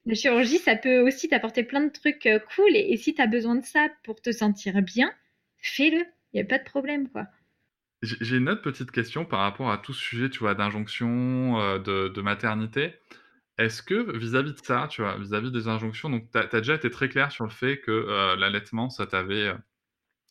[0.07, 2.75] La chirurgie, ça peut aussi t'apporter plein de trucs euh, cool.
[2.75, 5.13] Et, si tu as besoin de ça pour te sentir bien,
[5.59, 5.99] fais-le.
[6.33, 7.27] Il n'y a pas de problème, quoi.
[8.03, 12.21] J'ai une autre petite question par rapport à tout ce sujet, tu vois, d'injonction, de,
[12.21, 12.93] maternité.
[13.59, 16.91] Est-ce que vis-à-vis de ça, tu vois, vis-à-vis des injonctions, donc tu as, déjà été
[16.91, 19.51] très clair sur le fait que l'allaitement, ça t'avait.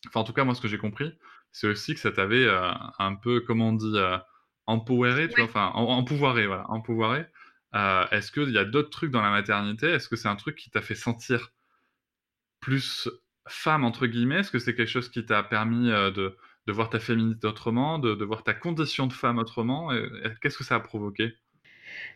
[0.06, 1.12] Enfin, en tout cas, moi, ce que j'ai compris,
[1.50, 2.48] c'est aussi que ça t'avait
[3.00, 3.98] un peu, comment on dit,
[4.66, 7.26] empouvoiré, tu vois, enfin, empouvoiré, voilà, empouvoiré.
[7.74, 9.88] Euh, Est-ce qu'il y a d'autres trucs dans la maternité?
[9.88, 11.52] Est-ce que c'est un truc qui t'a fait sentir
[12.60, 13.08] plus
[13.48, 14.40] femme, entre guillemets?
[14.40, 17.98] Est-ce que c'est quelque chose qui t'a permis euh, de, de, voir ta féminité autrement,
[17.98, 19.90] de, de, voir ta condition de femme autrement?
[20.42, 21.34] Qu'est-ce que ça a provoqué?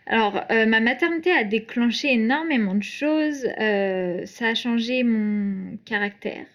[0.07, 3.47] Alors, euh, ma maternité a déclenché énormément de choses.
[3.61, 6.47] Euh, ça a changé mon caractère.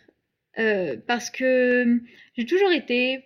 [1.07, 1.99] Parce que
[2.37, 3.25] j'ai toujours été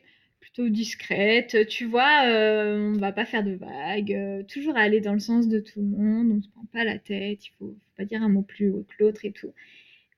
[0.67, 5.19] discrète, tu vois, euh, on va pas faire de vagues, euh, toujours aller dans le
[5.19, 8.06] sens de tout le monde, on se prend pas la tête, il faut, faut pas
[8.06, 9.54] dire un mot plus haut que l'autre et tout.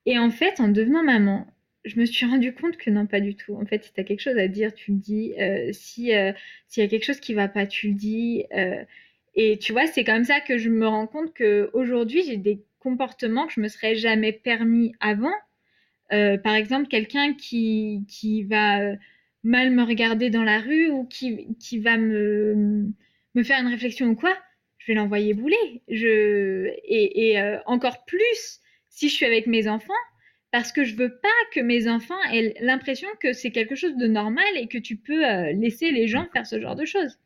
[0.07, 1.45] Et en fait, en devenant maman,
[1.85, 3.55] je me suis rendu compte que non, pas du tout.
[3.55, 5.33] En fait, si tu as quelque chose à dire, tu le dis.
[5.39, 6.11] Euh, si
[6.67, 8.45] s'il y a quelque chose qui va pas, tu le dis.
[9.35, 12.63] et tu vois, c'est comme ça que je me rends compte que aujourd'hui, j'ai des
[12.79, 15.33] comportements que je me serais jamais permis avant.
[16.09, 18.95] par exemple, quelqu'un qui, qui va
[19.43, 22.85] mal me regarder dans la rue ou qui, qui va me,
[23.35, 24.35] me faire une réflexion ou quoi,
[24.77, 25.81] je vais l'envoyer bouler.
[25.87, 29.93] Je, et, et euh, encore plus si je suis avec mes enfants,
[30.51, 34.07] parce que je veux pas que mes enfants aient l'impression que c'est quelque chose de
[34.07, 37.17] normal et que tu peux euh, laisser les gens faire ce genre de choses.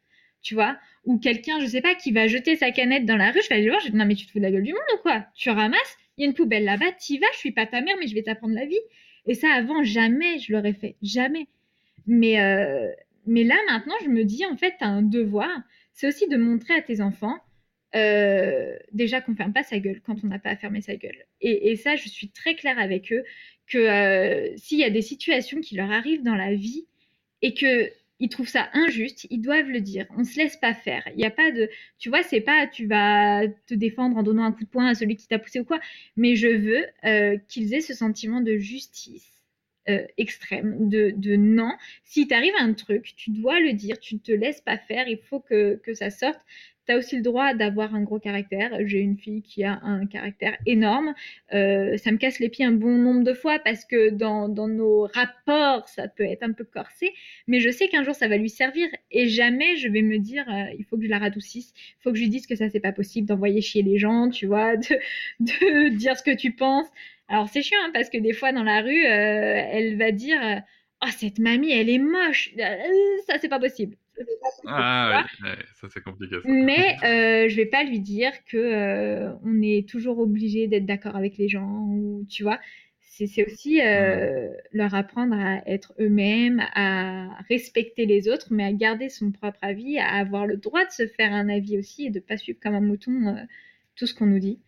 [0.43, 3.41] Tu vois Ou quelqu'un, je sais pas, qui va jeter sa canette dans la rue,
[3.41, 4.51] je vais aller le voir, je vais dire, non mais tu te fous de la
[4.51, 5.25] gueule du monde ou quoi?
[5.35, 7.95] Tu ramasses, il y a une poubelle là-bas, y vas, je suis pas ta mère,
[7.99, 8.79] mais je vais t'apprendre la vie.
[9.25, 10.95] Et ça, avant, jamais je l'aurais fait.
[11.01, 11.47] Jamais.
[12.07, 12.91] Mais, euh,
[13.25, 15.49] mais là, maintenant, je me dis, en fait, tu as un devoir.
[15.93, 17.37] C'est aussi de montrer à tes enfants,
[17.95, 20.95] euh, déjà qu'on ne ferme pas sa gueule quand on n'a pas à fermer sa
[20.95, 21.25] gueule.
[21.41, 23.23] Et, ça, je suis très claire avec eux,
[23.67, 26.85] que euh, s'il y a des situations qui leur arrivent dans la vie
[27.41, 27.89] et que
[28.19, 30.05] ils trouvent ça injuste, ils doivent le dire.
[30.17, 31.03] On se laisse pas faire.
[31.11, 34.43] Il n'y a pas de, tu vois, c'est pas tu vas te défendre en donnant
[34.43, 35.79] un coup de poing à celui qui t'a poussé ou quoi.
[36.15, 39.34] Mais je veux qu'ils aient ce sentiment de justice
[39.89, 41.71] euh, extrême de, de non.
[42.03, 45.19] Si t'arrive un truc, tu dois le dire, tu ne te laisses pas faire, il
[45.19, 46.39] faut que, que ça sorte.
[46.87, 48.71] Tu as aussi le droit d'avoir un gros caractère.
[48.85, 51.13] J'ai une fille qui a un caractère énorme.
[51.53, 54.67] Euh, ça me casse les pieds un bon nombre de fois parce que dans, dans
[54.67, 57.11] nos rapports, ça peut être un peu corsé.
[57.47, 58.87] Mais je sais qu'un jour, ça va lui servir.
[59.11, 61.73] Et jamais je vais me dire, euh, il faut que je la radoucisse.
[61.75, 64.29] Il faut que je lui dise que ça, c'est pas possible d'envoyer chier les gens,
[64.29, 64.99] tu vois, de,
[65.39, 66.87] de dire ce que tu penses.
[67.27, 70.61] Alors c'est chiant hein, parce que des fois dans la rue, euh, elle va dire
[71.03, 72.51] Oh, cette mamie, elle est moche.
[72.57, 72.75] Euh,
[73.27, 73.97] ça, c'est pas possible.
[74.65, 76.37] ah oui, ça c'est compliqué.
[76.45, 81.15] Mais euh, je vais pas lui dire que euh, on est toujours obligé d'être d'accord
[81.15, 82.59] avec les gens ou tu vois?
[83.01, 83.79] C'est aussi
[84.73, 89.97] leur apprendre à être eux-mêmes, à respecter les autres, mais à garder son propre avis,
[89.99, 92.75] à avoir le droit de se faire un avis aussi et de pas suivre comme
[92.75, 93.37] un mouton
[93.95, 94.59] tout ce qu'on nous dit.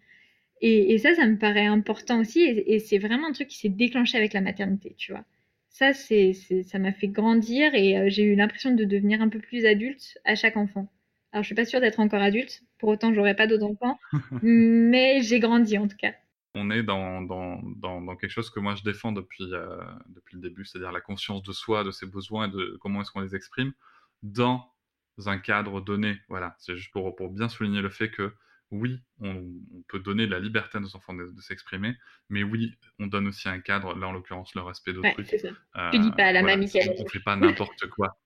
[0.62, 2.42] Et, ça, ça me paraît important aussi.
[2.42, 5.24] Et, c'est vraiment un truc qui s'est déclenché avec la maternité, tu vois.
[5.70, 6.34] Ça, c'est,
[6.64, 10.18] ça m'a fait grandir et euh, j'ai eu l'impression de devenir un peu plus adulte
[10.26, 10.92] à chaque enfant.
[11.32, 12.64] Alors, je suis pas sûre d'être encore adulte.
[12.80, 14.00] Pour autant, j'aurais pas d'autres enfants.
[14.42, 16.14] mais j'ai grandi en tout cas.
[16.56, 17.62] on est dans, dans,
[18.02, 19.78] dans, quelque chose que moi je défends depuis, euh,
[20.08, 23.12] depuis le début, c'est-à-dire la conscience de soi, de ses besoins et de comment est-ce
[23.12, 23.74] qu'on les exprime
[24.24, 24.68] dans
[25.28, 26.18] un cadre donné.
[26.28, 28.34] Voilà, c'est juste pour, pour bien souligner le fait que
[28.72, 29.44] oui, on,
[29.88, 31.96] peut donner la liberté à nos enfants de, s'exprimer,
[32.30, 35.46] mais oui, on donne aussi un cadre, là en l'occurrence le respect d'autres trucs.
[35.76, 38.18] Euh, tu dis pas à la mamie qu'elle On fait pas n'importe quoi.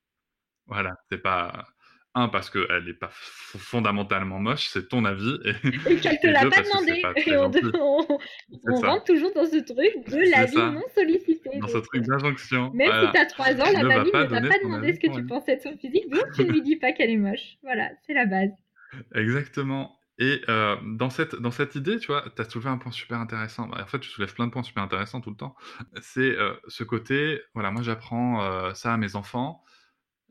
[0.65, 1.67] Voilà, c'est pas
[2.13, 5.37] un parce qu'elle n'est pas fondamentalement moche, c'est ton avis.
[5.45, 7.01] Et, qu'elle te l'a pas demandé.
[7.15, 11.59] et on, rentre toujours dans ce truc de l'avis non sollicité.
[11.59, 12.71] Dans ce truc d'injonction.
[12.73, 15.25] Même si tu as 3 ans, la mamie ne t'a pas demandé ce que tu
[15.25, 17.57] pensais de son physique, donc tu ne lui dis pas qu'elle est moche.
[17.63, 18.51] Voilà, c'est la base.
[19.15, 20.00] Exactement.
[20.21, 23.17] Et euh, dans, cette, dans cette idée, tu vois, tu as soulevé un point super
[23.17, 23.67] intéressant.
[23.67, 25.55] Bah, en fait, tu soulèves plein de points super intéressants tout le temps.
[25.99, 29.63] C'est euh, ce côté, voilà, moi j'apprends euh, ça à mes enfants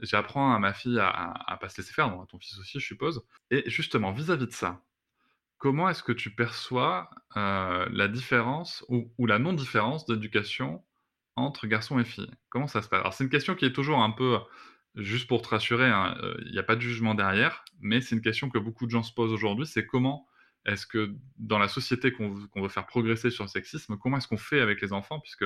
[0.02, 2.86] j'apprends à ma fille à, à, pas se laisser faire, à ton fils aussi, je
[2.86, 3.22] suppose.
[3.50, 4.82] Et justement, vis-à-vis de ça,
[5.58, 10.82] comment est-ce que tu perçois la différence ou, la non-différence d'éducation
[11.36, 13.00] entre garçons et filles Comment ça se passe?
[13.00, 14.38] Alors, c'est une question qui est toujours un peu,
[14.96, 18.14] juste pour te rassurer, hein, euh, il n'y a pas de jugement derrière, mais c'est
[18.14, 20.26] une question que beaucoup de gens se posent aujourd'hui, c'est comment
[20.66, 24.36] est-ce que dans la société qu'on veut faire progresser sur le sexisme, comment est-ce qu'on
[24.36, 25.44] fait avec les enfants Puisque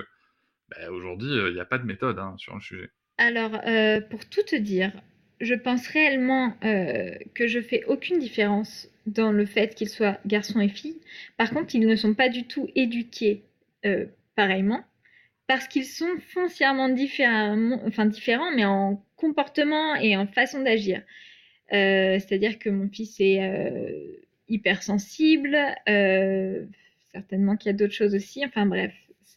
[0.70, 2.90] ben, aujourd'hui, euh, il n'y a pas de méthode hein, sur le sujet.
[3.18, 4.92] Alors, euh, pour tout te dire,
[5.40, 10.68] je pense réellement que je fais aucune différence dans le fait qu'ils soient garçons et
[10.68, 11.00] filles.
[11.36, 13.44] Par contre, ils ne sont pas du tout éduqués
[14.36, 14.84] pareillement
[15.46, 21.02] parce qu'ils sont foncièrement différents, enfin différents, mais en comportement et en façon d'agir.
[21.70, 23.40] C'est-à-dire que mon fils est
[24.48, 25.56] hypersensible,
[27.12, 28.44] certainement qu'il y a d'autres choses aussi.
[28.44, 28.94] Enfin bref,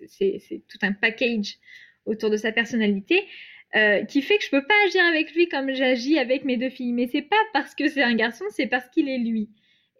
[0.08, 1.58] c'est tout un package
[2.06, 3.26] autour de sa personnalité.
[3.76, 6.70] Euh, qui fait que je peux pas agir avec lui comme j'agis avec mes deux
[6.70, 6.94] filles.
[6.94, 9.50] Mais c'est pas parce que c'est un garçon, c'est parce qu'il est lui.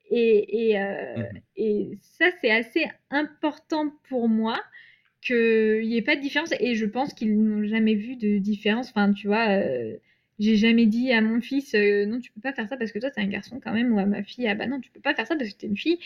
[0.10, 1.24] Et, et, euh,
[1.58, 4.58] et ça, c'est assez important pour moi
[5.22, 6.54] qu'il n'y ait pas de différence.
[6.60, 8.90] Et je pense qu'ils n'ont jamais vu de différence.
[8.90, 9.98] Enfin, tu vois, euh,
[10.40, 13.12] j'ai jamais dit à mon fils, non, tu peux pas faire ça parce que toi,
[13.12, 13.94] t'es un garçon quand même.
[13.94, 15.68] Ou à ma fille, ah bah non, tu peux pas faire ça parce que t'es
[15.68, 16.00] une fille.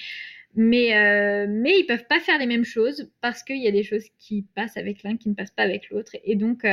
[0.55, 4.05] Mais, mais ils peuvent pas faire les mêmes choses parce qu'il y a des choses
[4.19, 6.15] qui passent avec l'un qui ne passent pas avec l'autre.
[6.25, 6.65] Et donc,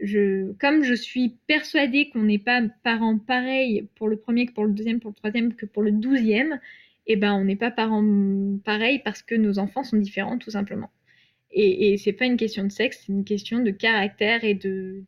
[0.00, 4.64] je, comme je suis persuadée qu'on n'est pas parents pareils pour le premier que pour
[4.64, 6.60] le deuxième, pour le troisième que pour le douzième,
[7.06, 8.04] eh ben on n'est pas parents
[8.64, 10.90] pareils parce que nos enfants sont différents tout simplement.
[11.54, 15.04] Et, et c'est pas une question de sexe, c'est une question de caractère et de,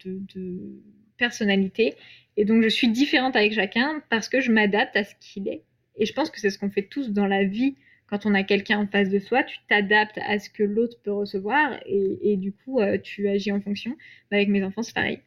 [1.19, 1.95] personnalité.
[2.37, 5.65] Et donc je suis différente avec chacun parce que je m'adapte à ce qu'il est.
[5.97, 7.75] Et je pense que c'est ce qu'on fait tous dans la vie
[8.07, 11.13] quand on a quelqu'un en face de soi, tu t'adaptes à ce que l'autre peut
[11.13, 13.97] recevoir et, du coup, euh, tu agis en fonction.
[14.31, 15.21] Avec mes enfants, c'est pareil.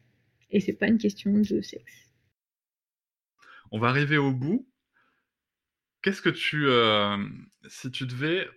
[0.50, 2.10] Et c'est pas une question de sexe.
[3.70, 4.66] On va arriver au bout.
[6.02, 7.18] Qu'est-ce que tu, euh,
[7.68, 8.48] si tu devais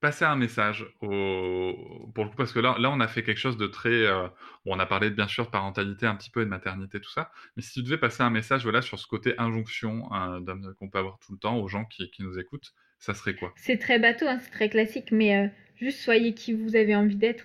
[0.00, 3.38] passer un message au, pour le coup, parce que là, là, on a fait quelque
[3.38, 4.28] chose de très, euh,
[4.64, 7.30] on a parlé bien sûr de parentalité un petit peu et de maternité, tout ça,
[7.56, 10.02] mais si tu devais passer un message, voilà, sur ce côté injonction
[10.78, 13.52] qu'on peut avoir tout le temps aux gens qui nous écoutent, ça serait quoi?
[13.56, 17.16] C'est très bateau, hein, c'est très classique, mais euh, juste soyez qui vous avez envie
[17.16, 17.44] d'être.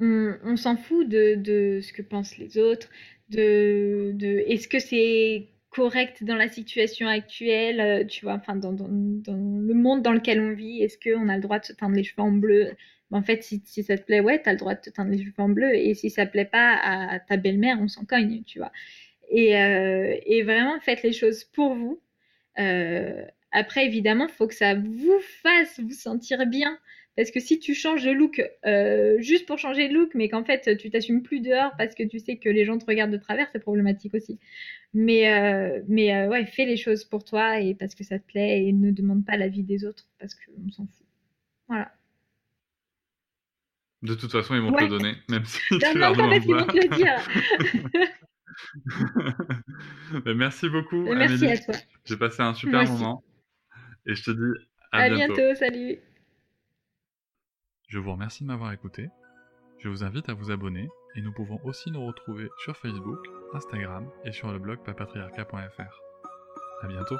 [0.00, 2.88] On, s'en fout de, ce que pensent les autres,
[3.28, 8.72] de, de est-ce que c'est correct dans la situation actuelle, euh, tu vois, enfin dans,
[8.72, 12.04] le monde dans lequel on vit, est-ce qu'on a le droit de se teindre les
[12.04, 12.70] cheveux en bleu?
[13.10, 15.10] Ben, En fait, si, ça te plaît, ouais, tu as le droit de te teindre
[15.10, 18.42] les cheveux en bleu, et si ça plaît pas à ta belle-mère, on s'en cogne,
[18.44, 18.70] tu vois.
[19.30, 22.00] Et, euh, et, vraiment, faites les choses pour vous.
[23.52, 26.78] Après, évidemment, il faut que ça vous fasse vous sentir bien.
[27.16, 30.44] Parce que si tu changes de look euh, juste pour changer de look, mais qu'en
[30.44, 33.18] fait tu t'assumes plus dehors parce que tu sais que les gens te regardent de
[33.18, 34.38] travers, c'est problématique aussi.
[34.94, 38.26] Mais, euh, mais euh, ouais, fais les choses pour toi et parce que ça te
[38.26, 41.06] plaît et ne demande pas l'avis des autres parce qu'on s'en fout.
[41.68, 41.92] Voilà.
[44.02, 46.36] De toute façon, ils vont te le donner, même si tu leur demandes pas.
[46.36, 47.16] Ils vont te le dire.
[50.34, 51.02] merci beaucoup.
[51.02, 51.74] Merci à toi.
[52.04, 53.22] J'ai passé un super moment.
[54.06, 55.54] Et je te dis à, bientôt.
[55.54, 55.98] Salut.
[57.92, 59.10] Je vous remercie de m'avoir écouté.
[59.78, 63.18] Je vous invite à vous abonner et nous pouvons aussi nous retrouver sur Facebook,
[63.52, 66.00] Instagram et sur le blog papatriarca.fr.
[66.82, 67.18] À bientôt.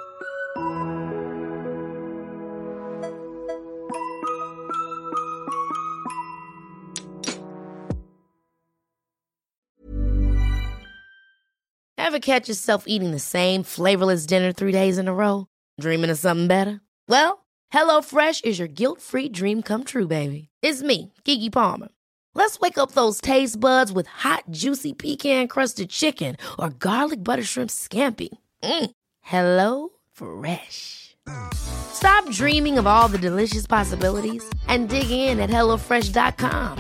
[11.99, 15.49] Ever catch yourself eating the same flavorless dinner three days in a row?
[15.79, 16.81] Dreaming of something better?
[17.11, 17.45] Well,
[17.75, 20.52] HelloFresh is your guilt-free dream come true, baby.
[20.63, 21.89] It's me, Kiki Palmer.
[22.35, 27.69] Let's wake up those taste buds with hot, juicy pecan-crusted chicken or garlic butter shrimp
[27.69, 28.29] scampi.
[28.63, 28.91] Mm.
[29.23, 31.17] Hello Fresh.
[31.55, 36.79] Stop dreaming of all the delicious possibilities and dig in at HelloFresh.com.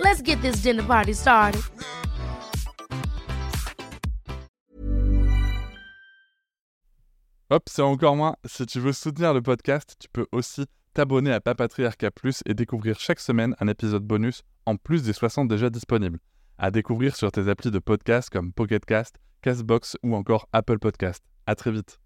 [0.00, 1.62] Let's get this dinner party started.
[7.50, 8.34] Hop, c'est encore moins.
[8.44, 12.98] Si tu veux soutenir le podcast, tu peux aussi t'abonner à Papatriarca Plus et découvrir
[12.98, 16.20] chaque semaine un épisode bonus en plus des 60 déjà disponibles.
[16.56, 21.22] À découvrir sur tes applis de podcast comme Pocketcast, Castbox ou encore Apple Podcast.
[21.46, 22.03] À très vite.